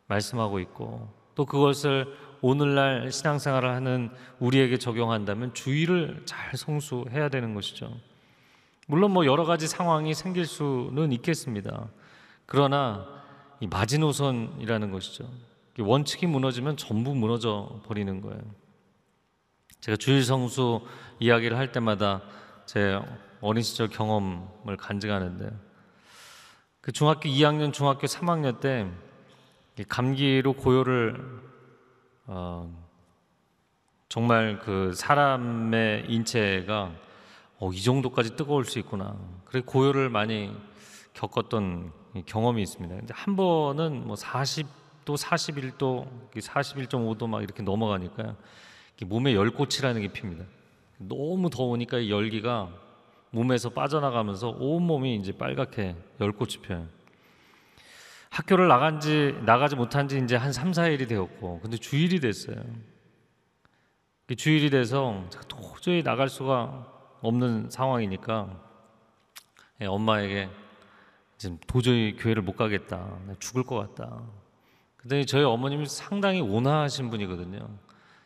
말씀하고 0.09 0.59
있고 0.59 1.20
또 1.41 1.47
그것을 1.47 2.07
오늘날 2.43 3.11
신앙생활을 3.11 3.71
하는 3.71 4.11
우리에게 4.41 4.77
적용한다면 4.77 5.55
주의를 5.55 6.21
잘 6.27 6.55
성수해야 6.55 7.31
되는 7.31 7.55
것이죠. 7.55 7.97
물론 8.87 9.13
뭐 9.13 9.25
여러 9.25 9.45
가지 9.45 9.67
상황이 9.67 10.13
생길 10.13 10.45
수는 10.45 11.13
있겠습니다. 11.13 11.89
그러나 12.45 13.07
이 13.59 13.67
마지노선이라는 13.67 14.91
것이죠. 14.91 15.31
원칙이 15.79 16.27
무너지면 16.27 16.77
전부 16.77 17.15
무너져 17.15 17.81
버리는 17.87 18.21
거예요. 18.21 18.43
제가 19.81 19.97
주일 19.97 20.23
성수 20.23 20.83
이야기를 21.21 21.57
할 21.57 21.73
때마다 21.73 22.21
제 22.67 23.01
어린 23.41 23.63
시절 23.63 23.89
경험을 23.89 24.77
간증하는데 24.77 25.51
그 26.83 26.93
중학교 26.93 27.31
2학년, 27.31 27.73
중학교 27.73 28.07
3학년 28.07 28.61
때 28.61 28.87
감기로 29.89 30.55
고요를 30.55 31.41
어, 32.27 32.73
정말 34.09 34.59
그 34.59 34.93
사람의 34.95 36.07
인체가 36.09 36.93
어, 37.59 37.71
이 37.73 37.83
정도까지 37.83 38.37
뜨거울 38.37 38.65
수 38.65 38.79
있구나. 38.79 39.17
그래 39.45 39.63
고요를 39.65 40.09
많이 40.09 40.53
겪었던 41.15 41.93
경험이 42.27 42.63
있습니다. 42.63 42.95
근데 42.95 43.15
한 43.15 43.37
번은 43.37 44.07
뭐 44.07 44.17
40도, 44.17 45.17
41도, 45.17 46.09
41.5도 46.33 47.29
막 47.29 47.43
이렇게 47.43 47.63
넘어가니까요. 47.63 48.37
몸에 49.05 49.35
열꽃이라는 49.35 50.03
게 50.03 50.13
핍니다. 50.13 50.45
너무 50.99 51.49
더우니까 51.51 52.09
열기가 52.09 52.69
몸에서 53.31 53.71
빠져나가면서 53.71 54.51
온 54.51 54.83
몸이 54.83 55.17
이제 55.17 55.33
빨갛게 55.33 55.97
열꽃이 56.21 56.63
펴요. 56.63 56.87
학교를 58.31 58.69
나간 58.69 59.01
지 59.01 59.37
나가지 59.45 59.77
못한 59.77 60.09
지 60.09 60.19
이제 60.19 60.37
한 60.37 60.53
3, 60.53 60.71
4일이 60.71 61.09
되었고 61.09 61.61
근데 61.61 61.77
주일이 61.77 62.21
됐어요. 62.21 62.57
그 64.27 64.37
주일이 64.37 64.71
돼서 64.71 65.29
도저히 65.49 66.03
나갈 66.03 66.29
수가 66.29 66.87
없는 67.21 67.71
상황이니까 67.71 68.61
예, 69.81 69.87
엄마에게 69.87 70.49
지금 71.39 71.59
도저히 71.67 72.17
교회를 72.17 72.43
못 72.43 72.55
가겠다. 72.57 72.97
나 73.27 73.35
죽을 73.41 73.65
것 73.65 73.77
같다. 73.95 74.23
근데 74.97 75.25
저희 75.25 75.43
어머님이 75.43 75.87
상당히 75.87 76.41
온화하신 76.41 77.11
분이거든요. 77.11 77.67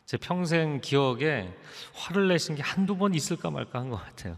제 0.05 0.17
평생 0.19 0.81
기억에 0.83 1.57
화를 1.95 2.29
내신 2.29 2.57
게 2.57 2.63
한두 2.63 2.97
번 2.99 3.15
있을까 3.15 3.51
말까 3.51 3.79
한 3.81 3.89
것 3.89 3.97
같아요. 3.97 4.37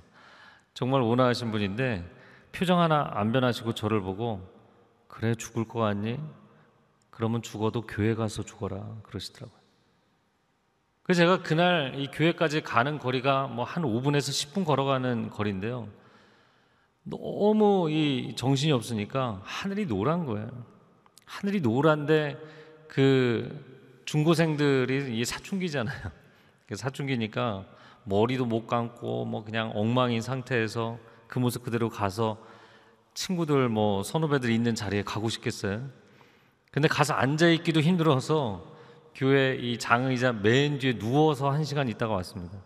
정말 0.75 1.01
온화하신 1.01 1.51
분인데 1.51 2.05
표정 2.53 2.79
하나 2.81 3.11
안 3.15 3.33
변하시고 3.33 3.73
저를 3.73 4.01
보고 4.03 4.47
그래 5.17 5.35
죽을 5.35 5.65
것 5.65 5.79
같니? 5.79 6.21
그러면 7.09 7.41
죽어도 7.41 7.87
교회 7.87 8.15
가서 8.15 8.43
죽어라 8.43 8.97
그러시더라고요. 9.03 9.59
그래서 11.03 11.21
제가 11.23 11.43
그날 11.43 11.95
이 11.99 12.09
교회까지 12.09 12.61
가는 12.61 12.99
거리가 12.99 13.47
뭐 13.47 13.65
한 13.65 13.83
5분에서 13.85 14.53
10분 14.53 14.67
걸어가는 14.67 15.31
거리인데요. 15.31 15.89
너무 17.03 17.91
이 17.91 18.35
정신이 18.37 18.73
없으니까 18.73 19.41
하늘이 19.43 19.87
노란 19.87 20.27
거예요. 20.27 20.51
하늘이 21.25 21.63
노란데 21.63 22.37
그 22.87 24.03
중고생들이 24.05 25.19
이 25.19 25.25
사춘기잖아요. 25.25 26.11
그 26.69 26.77
사춘기니까 26.77 27.65
머리도 28.05 28.45
못 28.45 28.67
감고 28.67 29.25
뭐 29.25 29.45
그냥 29.45 29.73
엉망인 29.75 30.21
상태에서 30.21 30.99
그 31.27 31.39
모습 31.39 31.63
그대로 31.63 31.89
가서 31.89 32.37
친구들 33.17 33.71
뭐 33.71 34.03
선후배들 34.03 34.51
있는 34.51 34.75
자리에 34.75 35.03
가고 35.03 35.31
싶겠어요. 35.31 35.89
근데 36.71 36.87
가서 36.87 37.15
앉아 37.15 37.49
있기도 37.49 37.81
힘들어서 37.81 38.77
교회 39.15 39.57
이 39.57 39.79
장의자 39.79 40.35
맨 40.35 40.79
뒤에 40.79 40.99
누워서 40.99 41.51
한 41.51 41.65
시간 41.65 41.89
있다가 41.89 42.13
왔습니다. 42.17 42.59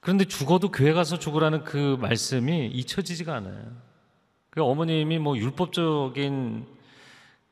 그런데 0.00 0.24
죽어도 0.24 0.72
교회 0.72 0.92
가서 0.92 1.18
죽으라는 1.18 1.62
그 1.62 1.96
말씀이 2.00 2.66
잊혀지지가 2.66 3.32
않아요. 3.36 3.76
그 4.50 4.60
어머님이 4.60 5.20
뭐 5.20 5.36
율법적인 5.36 6.66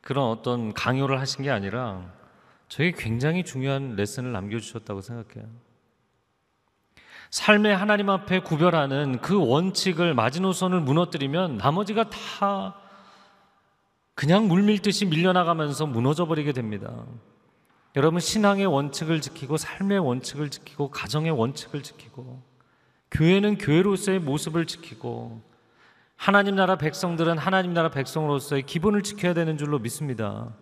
그런 0.01 0.29
어떤 0.29 0.75
강요를 0.75 1.21
하신 1.21 1.45
게 1.45 1.51
아니라 1.51 2.13
저에게 2.69 2.97
굉장히 2.99 3.45
중요한 3.45 3.95
레슨을 3.95 4.33
남겨주셨다고 4.33 5.01
생각해요. 5.03 5.49
삶의 7.35 7.77
하나님 7.77 8.11
앞에 8.11 8.39
구별하는 8.39 9.21
그 9.21 9.37
원칙을 9.37 10.15
마지노선을 10.15 10.79
무너뜨리면 10.79 11.57
나머지가 11.57 12.09
다 12.09 12.77
그냥 14.15 14.47
물밀듯이 14.47 15.07
밀려나가면서 15.07 15.87
무너져 15.87 16.27
버리게 16.27 16.53
됩니다. 16.53 17.05
여러분 17.97 18.21
신앙의 18.21 18.67
원칙을 18.67 19.21
지키고 19.21 19.57
삶의 19.57 19.99
원칙을 19.99 20.49
지키고 20.49 20.93
가정의 20.93 21.33
원칙을 21.33 21.83
지키고 21.83 22.41
교회는 23.11 23.59
교회로서의 23.59 24.21
모습을 24.21 24.67
지키고 24.67 25.43
하나님 26.15 26.55
나라 26.55 26.79
백성들은 26.79 27.37
하나님 27.37 27.75
나라 27.75 27.91
백성으로서의 27.91 28.63
기본을 28.63 29.03
지켜야 29.03 29.35
되는 29.35 29.59
줄로 29.59 29.81
믿습니다. 29.81 30.55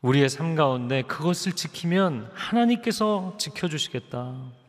우리의 0.00 0.30
삶 0.30 0.54
가운데 0.54 1.02
그것을 1.02 1.52
지키면 1.52 2.30
하나님께서 2.32 3.34
지켜주시겠다. 3.36 4.63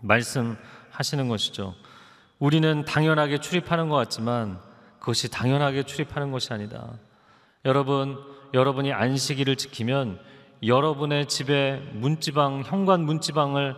말씀하시는 0.00 1.28
것이죠. 1.28 1.74
우리는 2.38 2.84
당연하게 2.84 3.38
출입하는 3.38 3.88
것 3.88 3.96
같지만 3.96 4.60
그것이 4.98 5.30
당연하게 5.30 5.84
출입하는 5.84 6.30
것이 6.30 6.52
아니다. 6.52 6.92
여러분, 7.64 8.18
여러분이 8.54 8.92
안식일을 8.92 9.56
지키면 9.56 10.18
여러분의 10.62 11.26
집에 11.26 11.76
문지방, 11.94 12.62
현관 12.64 13.02
문지방을 13.04 13.76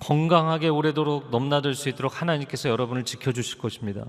건강하게 0.00 0.68
오래도록 0.68 1.30
넘나들 1.30 1.74
수 1.74 1.88
있도록 1.88 2.20
하나님께서 2.20 2.68
여러분을 2.68 3.04
지켜주실 3.04 3.58
것입니다. 3.58 4.04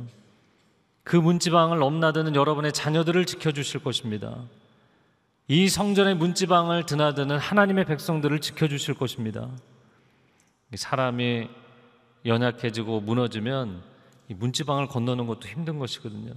그 1.04 1.16
문지방을 1.16 1.80
넘나드는 1.80 2.36
여러분의 2.36 2.74
자녀들을 2.74 3.26
지켜주실 3.26 3.84
것입니다. 3.84 4.36
이 5.48 5.70
성전의 5.70 6.16
문지방을 6.16 6.86
드나드는 6.86 7.38
하나님의 7.38 7.86
백성들을 7.86 8.40
지켜주실 8.42 8.96
것입니다. 8.96 9.48
사람이 10.74 11.50
연약해지고 12.26 13.02
무너지면 13.02 13.84
이 14.30 14.34
문지방을 14.34 14.88
건너는 14.88 15.28
것도 15.28 15.48
힘든 15.48 15.78
것이거든요. 15.78 16.34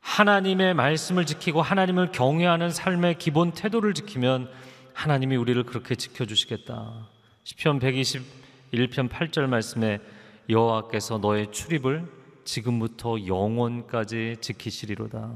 하나님의 0.00 0.74
말씀을 0.74 1.26
지키고 1.26 1.62
하나님을 1.62 2.10
경외하는 2.10 2.70
삶의 2.70 3.18
기본 3.18 3.52
태도를 3.52 3.94
지키면 3.94 4.50
하나님이 4.94 5.36
우리를 5.36 5.62
그렇게 5.64 5.94
지켜 5.94 6.26
주시겠다. 6.26 7.08
시편 7.44 7.78
121편 7.78 9.08
8절 9.08 9.46
말씀에 9.46 10.00
여호와께서 10.48 11.18
너의 11.18 11.52
출입을 11.52 12.06
지금부터 12.44 13.26
영원까지 13.26 14.38
지키시리로다. 14.40 15.32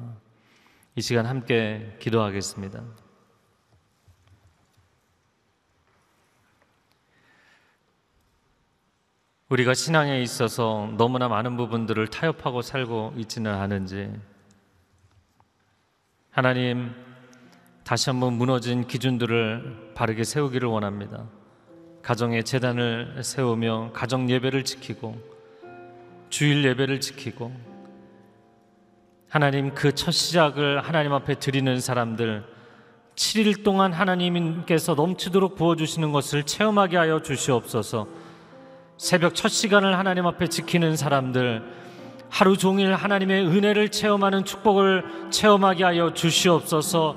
이 0.96 1.00
시간 1.00 1.26
함께 1.26 1.96
기도하겠습니다. 2.00 3.05
우리가 9.48 9.74
신앙에 9.74 10.20
있어서 10.22 10.90
너무나 10.96 11.28
많은 11.28 11.56
부분들을 11.56 12.08
타협하고 12.08 12.62
살고 12.62 13.14
있지는 13.16 13.54
않은지 13.54 14.10
하나님 16.30 16.90
다시 17.84 18.10
한번 18.10 18.32
무너진 18.32 18.88
기준들을 18.88 19.92
바르게 19.94 20.24
세우기를 20.24 20.68
원합니다. 20.68 21.26
가정의 22.02 22.42
재단을 22.42 23.22
세우며 23.22 23.90
가정 23.92 24.28
예배를 24.28 24.64
지키고 24.64 25.16
주일 26.28 26.64
예배를 26.64 27.00
지키고 27.00 27.52
하나님 29.28 29.74
그 29.74 29.92
첫 29.92 30.10
시작을 30.10 30.80
하나님 30.80 31.12
앞에 31.12 31.36
드리는 31.36 31.80
사람들 31.80 32.44
7일 33.14 33.62
동안 33.62 33.92
하나님께서 33.92 34.94
넘치도록 34.94 35.54
부어 35.54 35.76
주시는 35.76 36.10
것을 36.10 36.42
체험하게 36.42 36.96
하여 36.96 37.22
주시옵소서 37.22 38.25
새벽 38.98 39.34
첫 39.34 39.48
시간을 39.48 39.98
하나님 39.98 40.26
앞에 40.26 40.46
지키는 40.46 40.96
사람들 40.96 41.62
하루 42.30 42.56
종일 42.56 42.94
하나님의 42.94 43.46
은혜를 43.46 43.90
체험하는 43.90 44.46
축복을 44.46 45.04
체험하게 45.30 45.84
하여 45.84 46.14
주시옵소서. 46.14 47.16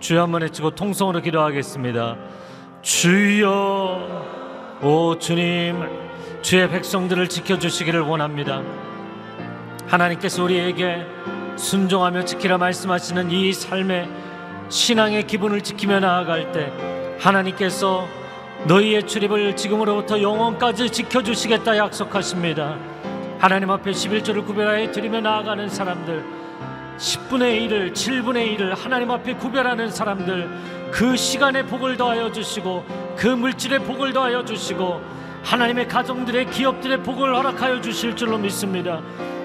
주여 0.00 0.22
한번 0.22 0.42
외치고 0.42 0.70
통성으로 0.70 1.22
기도하겠습니다. 1.22 2.16
주여 2.82 4.78
오 4.82 5.18
주님 5.18 5.76
주의 6.42 6.68
백성들을 6.68 7.28
지켜주시기를 7.28 8.00
원합니다. 8.00 8.62
하나님께서 9.86 10.42
우리에게 10.42 11.06
순종하며 11.56 12.24
지키라 12.24 12.58
말씀하시는 12.58 13.30
이 13.30 13.52
삶의 13.52 14.08
신앙의 14.68 15.26
기분을 15.28 15.62
지키며 15.62 16.00
나아갈 16.00 16.50
때 16.50 16.72
하나님께서 17.20 18.19
너희의 18.66 19.06
출입을 19.06 19.56
지금으로부터 19.56 20.20
영원까지 20.20 20.90
지켜주시겠다 20.90 21.78
약속하십니다. 21.78 22.76
하나님 23.38 23.70
앞에 23.70 23.90
11조를 23.90 24.44
구별하여 24.44 24.92
드리며 24.92 25.22
나아가는 25.22 25.66
사람들 25.68 26.22
10분의 26.98 27.68
1을 27.68 27.92
7분의 27.92 28.58
1을 28.58 28.76
하나님 28.76 29.10
앞에 29.10 29.34
구별하는 29.36 29.90
사람들 29.90 30.90
그 30.90 31.16
시간의 31.16 31.66
복을 31.66 31.96
더하여 31.96 32.30
주시고 32.30 32.84
그 33.16 33.28
물질의 33.28 33.80
복을 33.80 34.12
더하여 34.12 34.44
주시고 34.44 35.00
하나님의 35.42 35.88
가정들의 35.88 36.50
기업들의 36.50 37.02
복을 37.02 37.34
허락하여 37.34 37.80
주실 37.80 38.14
줄로 38.14 38.36
믿습니다. 38.36 39.00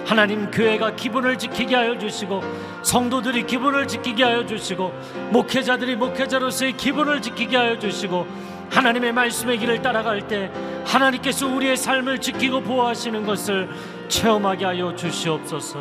하나님 0.05 0.51
교회가 0.51 0.95
기분을 0.95 1.37
지키게 1.37 1.73
하여 1.73 1.97
주시고 1.97 2.43
성도들이 2.83 3.45
기분을 3.45 3.87
지키게 3.87 4.23
하여 4.23 4.45
주시고 4.45 4.93
목회자들이 5.31 5.95
목회자로서의 5.95 6.73
기분을 6.73 7.21
지키게 7.21 7.55
하여 7.55 7.79
주시고 7.79 8.27
하나님의 8.69 9.11
말씀의 9.13 9.57
길을 9.59 9.81
따라갈 9.81 10.27
때 10.27 10.51
하나님께서 10.85 11.47
우리의 11.47 11.77
삶을 11.77 12.19
지키고 12.19 12.61
보호하시는 12.61 13.25
것을 13.25 13.69
체험하게 14.07 14.65
하여 14.65 14.95
주시옵소서. 14.95 15.79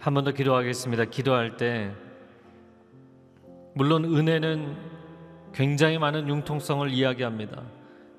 한 0.00 0.14
번 0.14 0.24
더 0.24 0.32
기도하겠습니다. 0.32 1.04
기도할 1.06 1.56
때 1.56 1.92
물론 3.74 4.04
은혜는 4.04 4.76
굉장히 5.52 5.98
많은 5.98 6.28
융통성을 6.28 6.88
이야기합니다. 6.90 7.62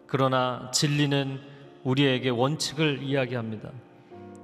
그러나 0.06 0.70
진리는 0.74 1.40
우리에게 1.84 2.30
원칙을 2.30 3.02
이야기합니다. 3.02 3.70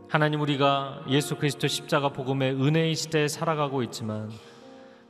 하나님 0.09 0.41
우리가 0.41 1.03
예수 1.09 1.35
그리스도 1.35 1.67
십자가 1.67 2.09
복음의 2.09 2.53
은혜의 2.53 2.95
시대에 2.95 3.27
살아가고 3.27 3.83
있지만 3.83 4.31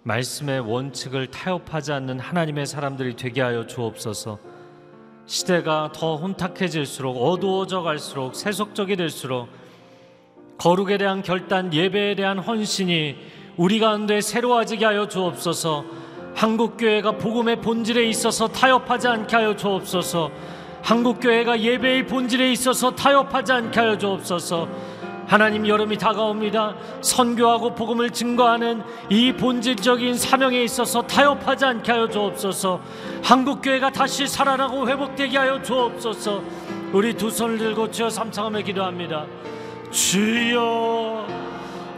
말씀의 0.03 0.61
원칙을 0.61 1.27
타협하지 1.27 1.91
않는 1.91 2.19
하나님의 2.19 2.65
사람들이 2.65 3.15
되게 3.15 3.41
하여 3.41 3.67
주옵소서. 3.67 4.39
시대가 5.25 5.91
더 5.93 6.15
혼탁해질수록 6.15 7.17
어두워져 7.17 7.81
갈수록 7.81 8.35
세속적이 8.35 8.95
될수록 8.95 9.49
거룩에 10.57 10.97
대한 10.97 11.21
결단, 11.21 11.73
예배에 11.73 12.15
대한 12.15 12.39
헌신이 12.39 13.15
우리 13.57 13.79
가운데 13.79 14.21
새로워지게 14.21 14.85
하여 14.85 15.07
주옵소서. 15.07 15.85
한국 16.33 16.77
교회가 16.77 17.13
복음의 17.13 17.61
본질에 17.61 18.07
있어서 18.09 18.47
타협하지 18.47 19.07
않게 19.07 19.35
하여 19.35 19.55
주옵소서. 19.55 20.31
한국 20.81 21.19
교회가 21.19 21.59
예배의 21.59 22.07
본질에 22.07 22.51
있어서 22.51 22.91
타협하지 22.91 23.51
않게 23.51 23.79
하여 23.79 23.97
주옵소서. 23.97 24.67
하나님 25.27 25.67
여름이 25.67 25.97
다가옵니다. 25.97 26.75
선교하고 27.01 27.75
복음을 27.75 28.09
증거하는 28.09 28.81
이 29.09 29.33
본질적인 29.33 30.15
사명에 30.15 30.63
있어서 30.63 31.01
타협하지 31.01 31.65
않게 31.65 31.91
하여 31.91 32.07
주옵소서. 32.07 32.79
한국 33.23 33.61
교회가 33.61 33.91
다시 33.91 34.25
살아나고 34.25 34.87
회복되게 34.87 35.37
하여 35.37 35.61
주옵소서. 35.61 36.41
우리 36.93 37.13
두 37.13 37.29
손을 37.29 37.57
들고 37.57 37.91
주여 37.91 38.09
삼창하며 38.09 38.61
기도합니다. 38.61 39.25
주여, 39.91 41.27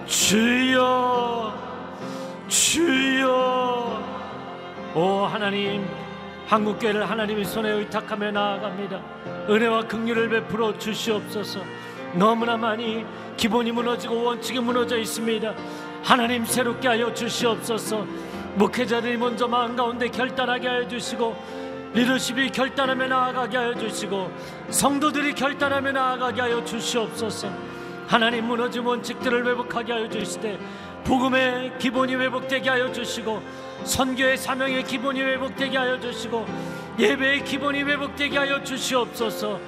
주여, 0.07 1.53
주여. 2.47 4.03
오 4.95 5.25
하나님, 5.25 5.87
한국 6.47 6.79
교회를 6.79 7.07
하나님의 7.07 7.45
손에 7.45 7.69
의탁하며 7.69 8.31
나아갑니다. 8.31 8.99
은혜와 9.47 9.83
긍휼을 9.83 10.29
베풀어 10.29 10.75
주시옵소서. 10.79 11.59
너무나 12.13 12.57
많이 12.57 13.05
기본이 13.37 13.71
무너지고 13.71 14.23
원칙이 14.23 14.59
무너져 14.59 14.97
있습니다. 14.97 15.53
하나님 16.03 16.45
새롭게 16.45 16.87
하여 16.87 17.13
주시옵소서. 17.13 18.05
목회자들이 18.55 19.17
먼저 19.17 19.47
마음 19.47 19.75
가운데 19.75 20.07
결단하게 20.07 20.67
하여 20.67 20.87
주시고 20.87 21.35
리더십이 21.93 22.49
결단하며 22.49 23.07
나아가게 23.07 23.57
하여 23.57 23.73
주시고 23.75 24.31
성도들이 24.69 25.33
결단하며 25.33 25.91
나아가게 25.91 26.41
하여 26.41 26.63
주시옵소서. 26.63 27.49
하나님 28.07 28.47
무너진 28.47 28.83
원칙들을 28.83 29.45
회복하게 29.45 29.93
하여 29.93 30.09
주시되 30.09 30.59
복음의 31.03 31.77
기본이 31.79 32.15
회복되게 32.15 32.69
하여 32.69 32.91
주시고 32.91 33.41
선교의 33.83 34.37
사명의 34.37 34.83
기본이 34.83 35.21
회복되게 35.21 35.77
하여 35.77 35.99
주시고 35.99 36.45
예배의 36.99 37.43
기본이 37.43 37.83
회복되게 37.83 38.37
하여 38.37 38.63
주시옵소서. 38.63 39.59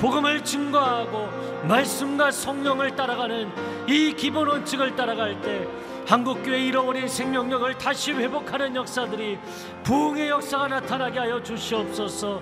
복음을 0.00 0.44
증거하고 0.44 1.66
말씀과 1.66 2.30
성령을 2.30 2.94
따라가는 2.94 3.50
이 3.88 4.14
기본 4.14 4.48
원칙을 4.48 4.94
따라갈 4.94 5.40
때 5.40 5.66
한국 6.06 6.42
교회 6.42 6.64
잃어버린 6.64 7.06
생명력을 7.06 7.76
다시 7.76 8.12
회복하는 8.12 8.74
역사들이 8.74 9.38
부흥의 9.82 10.28
역사가 10.28 10.68
나타나게 10.68 11.18
하여 11.18 11.42
주시옵소서. 11.42 12.40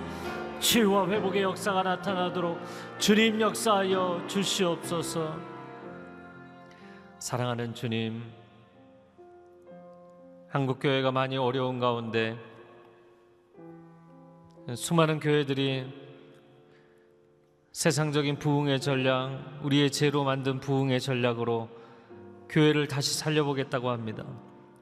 치유와 0.59 1.07
회복의 1.07 1.43
역사가 1.43 1.83
나타나도록 1.83 2.59
주님 2.97 3.41
역사하여 3.41 4.23
주시옵소서. 4.27 5.35
사랑하는 7.19 7.73
주님, 7.73 8.23
한국 10.49 10.79
교회가 10.79 11.11
많이 11.11 11.35
어려운 11.37 11.79
가운데 11.79 12.37
수많은 14.75 15.19
교회들이 15.19 16.06
세상적인 17.77 18.39
부흥의 18.39 18.81
전략, 18.81 19.59
우리의 19.61 19.91
죄로 19.91 20.23
만든 20.23 20.59
부흥의 20.59 20.99
전략으로 20.99 21.69
교회를 22.49 22.87
다시 22.87 23.15
살려보겠다고 23.15 23.91
합니다. 23.91 24.25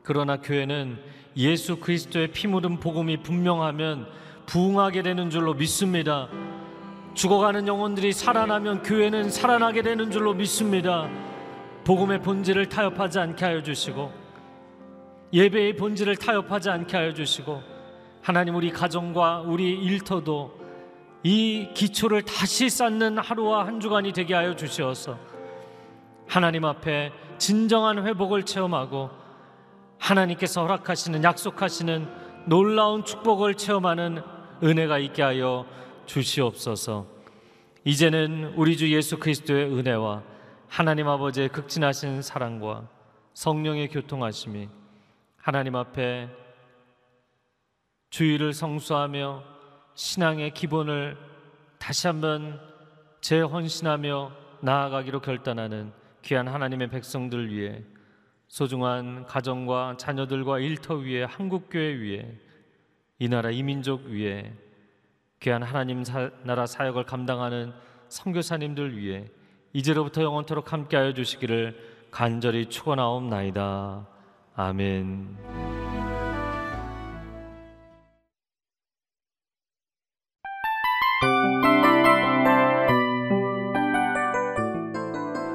그러나 0.01 0.37
교회는 0.37 0.97
예수 1.35 1.75
그리스도의 1.75 2.29
피 2.31 2.47
묻은 2.47 2.79
복음이 2.79 3.17
분명하면 3.17 4.07
부흥하게 4.45 5.01
되는 5.01 5.29
줄로 5.29 5.53
믿습니다. 5.55 6.29
죽어가는 7.15 7.67
영혼들이 7.67 8.13
살아나면 8.13 8.83
교회는 8.83 9.29
살아나게 9.29 9.81
되는 9.81 10.09
줄로 10.09 10.33
믿습니다. 10.33 11.09
복음의 11.83 12.21
본질을 12.21 12.69
타협하지 12.69 13.19
않게 13.19 13.43
하여 13.43 13.61
주시고 13.61 14.09
예배의 15.33 15.75
본질을 15.75 16.15
타협하지 16.15 16.69
않게 16.69 16.95
하여 16.95 17.13
주시고 17.13 17.61
하나님 18.21 18.55
우리 18.55 18.71
가정과 18.71 19.41
우리 19.41 19.73
일터도 19.73 20.54
이 21.27 21.69
기초를 21.73 22.21
다시 22.21 22.69
쌓는 22.69 23.17
하루와 23.17 23.65
한 23.65 23.79
주간이 23.79 24.13
되게 24.13 24.35
하여 24.35 24.55
주시어서 24.55 25.17
하나님 26.27 26.65
앞에 26.65 27.11
진정한 27.39 28.05
회복을 28.05 28.43
체험하고 28.43 29.09
하나님께서 29.97 30.61
허락하시는 30.61 31.23
약속하시는 31.23 32.07
놀라운 32.45 33.03
축복을 33.03 33.55
체험하는 33.55 34.21
은혜가 34.61 34.99
있게 34.99 35.23
하여 35.23 35.65
주시옵소서. 36.05 37.07
이제는 37.85 38.53
우리 38.55 38.77
주 38.77 38.93
예수 38.93 39.17
그리스도의 39.17 39.65
은혜와 39.75 40.21
하나님 40.67 41.07
아버지의 41.07 41.49
극진하신 41.49 42.21
사랑과 42.21 42.87
성령의 43.33 43.87
교통하심이 43.87 44.69
하나님 45.37 45.75
앞에 45.75 46.29
주의를 48.11 48.53
성수하며 48.53 49.54
신앙의 49.95 50.53
기본을 50.53 51.17
다시 51.79 52.07
한번 52.07 52.59
재헌신하며 53.21 54.31
나아가기로 54.61 55.21
결단하는 55.21 55.91
귀한 56.21 56.47
하나님의 56.47 56.89
백성들 56.89 57.51
위해 57.51 57.83
소중한 58.47 59.25
가정과 59.25 59.95
자녀들과 59.97 60.59
일터 60.59 60.95
위에 60.95 61.23
한국교회 61.23 61.95
위에 61.95 62.37
이 63.19 63.29
나라 63.29 63.49
이민족 63.49 64.05
위에 64.05 64.53
귀한 65.39 65.63
하나님 65.63 66.03
사, 66.03 66.29
나라 66.43 66.65
사역을 66.65 67.05
감당하는 67.05 67.73
선교사님들 68.09 68.97
위해 68.97 69.25
이제로부터 69.73 70.23
영원토록 70.23 70.73
함께하여 70.73 71.13
주시기를 71.13 72.07
간절히 72.11 72.67
축원하옵나이다. 72.67 74.07
아멘. 74.55 75.74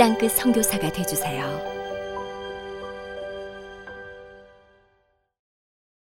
땅끝 0.00 0.32
성교사가 0.32 0.90
되주세요 0.90 1.69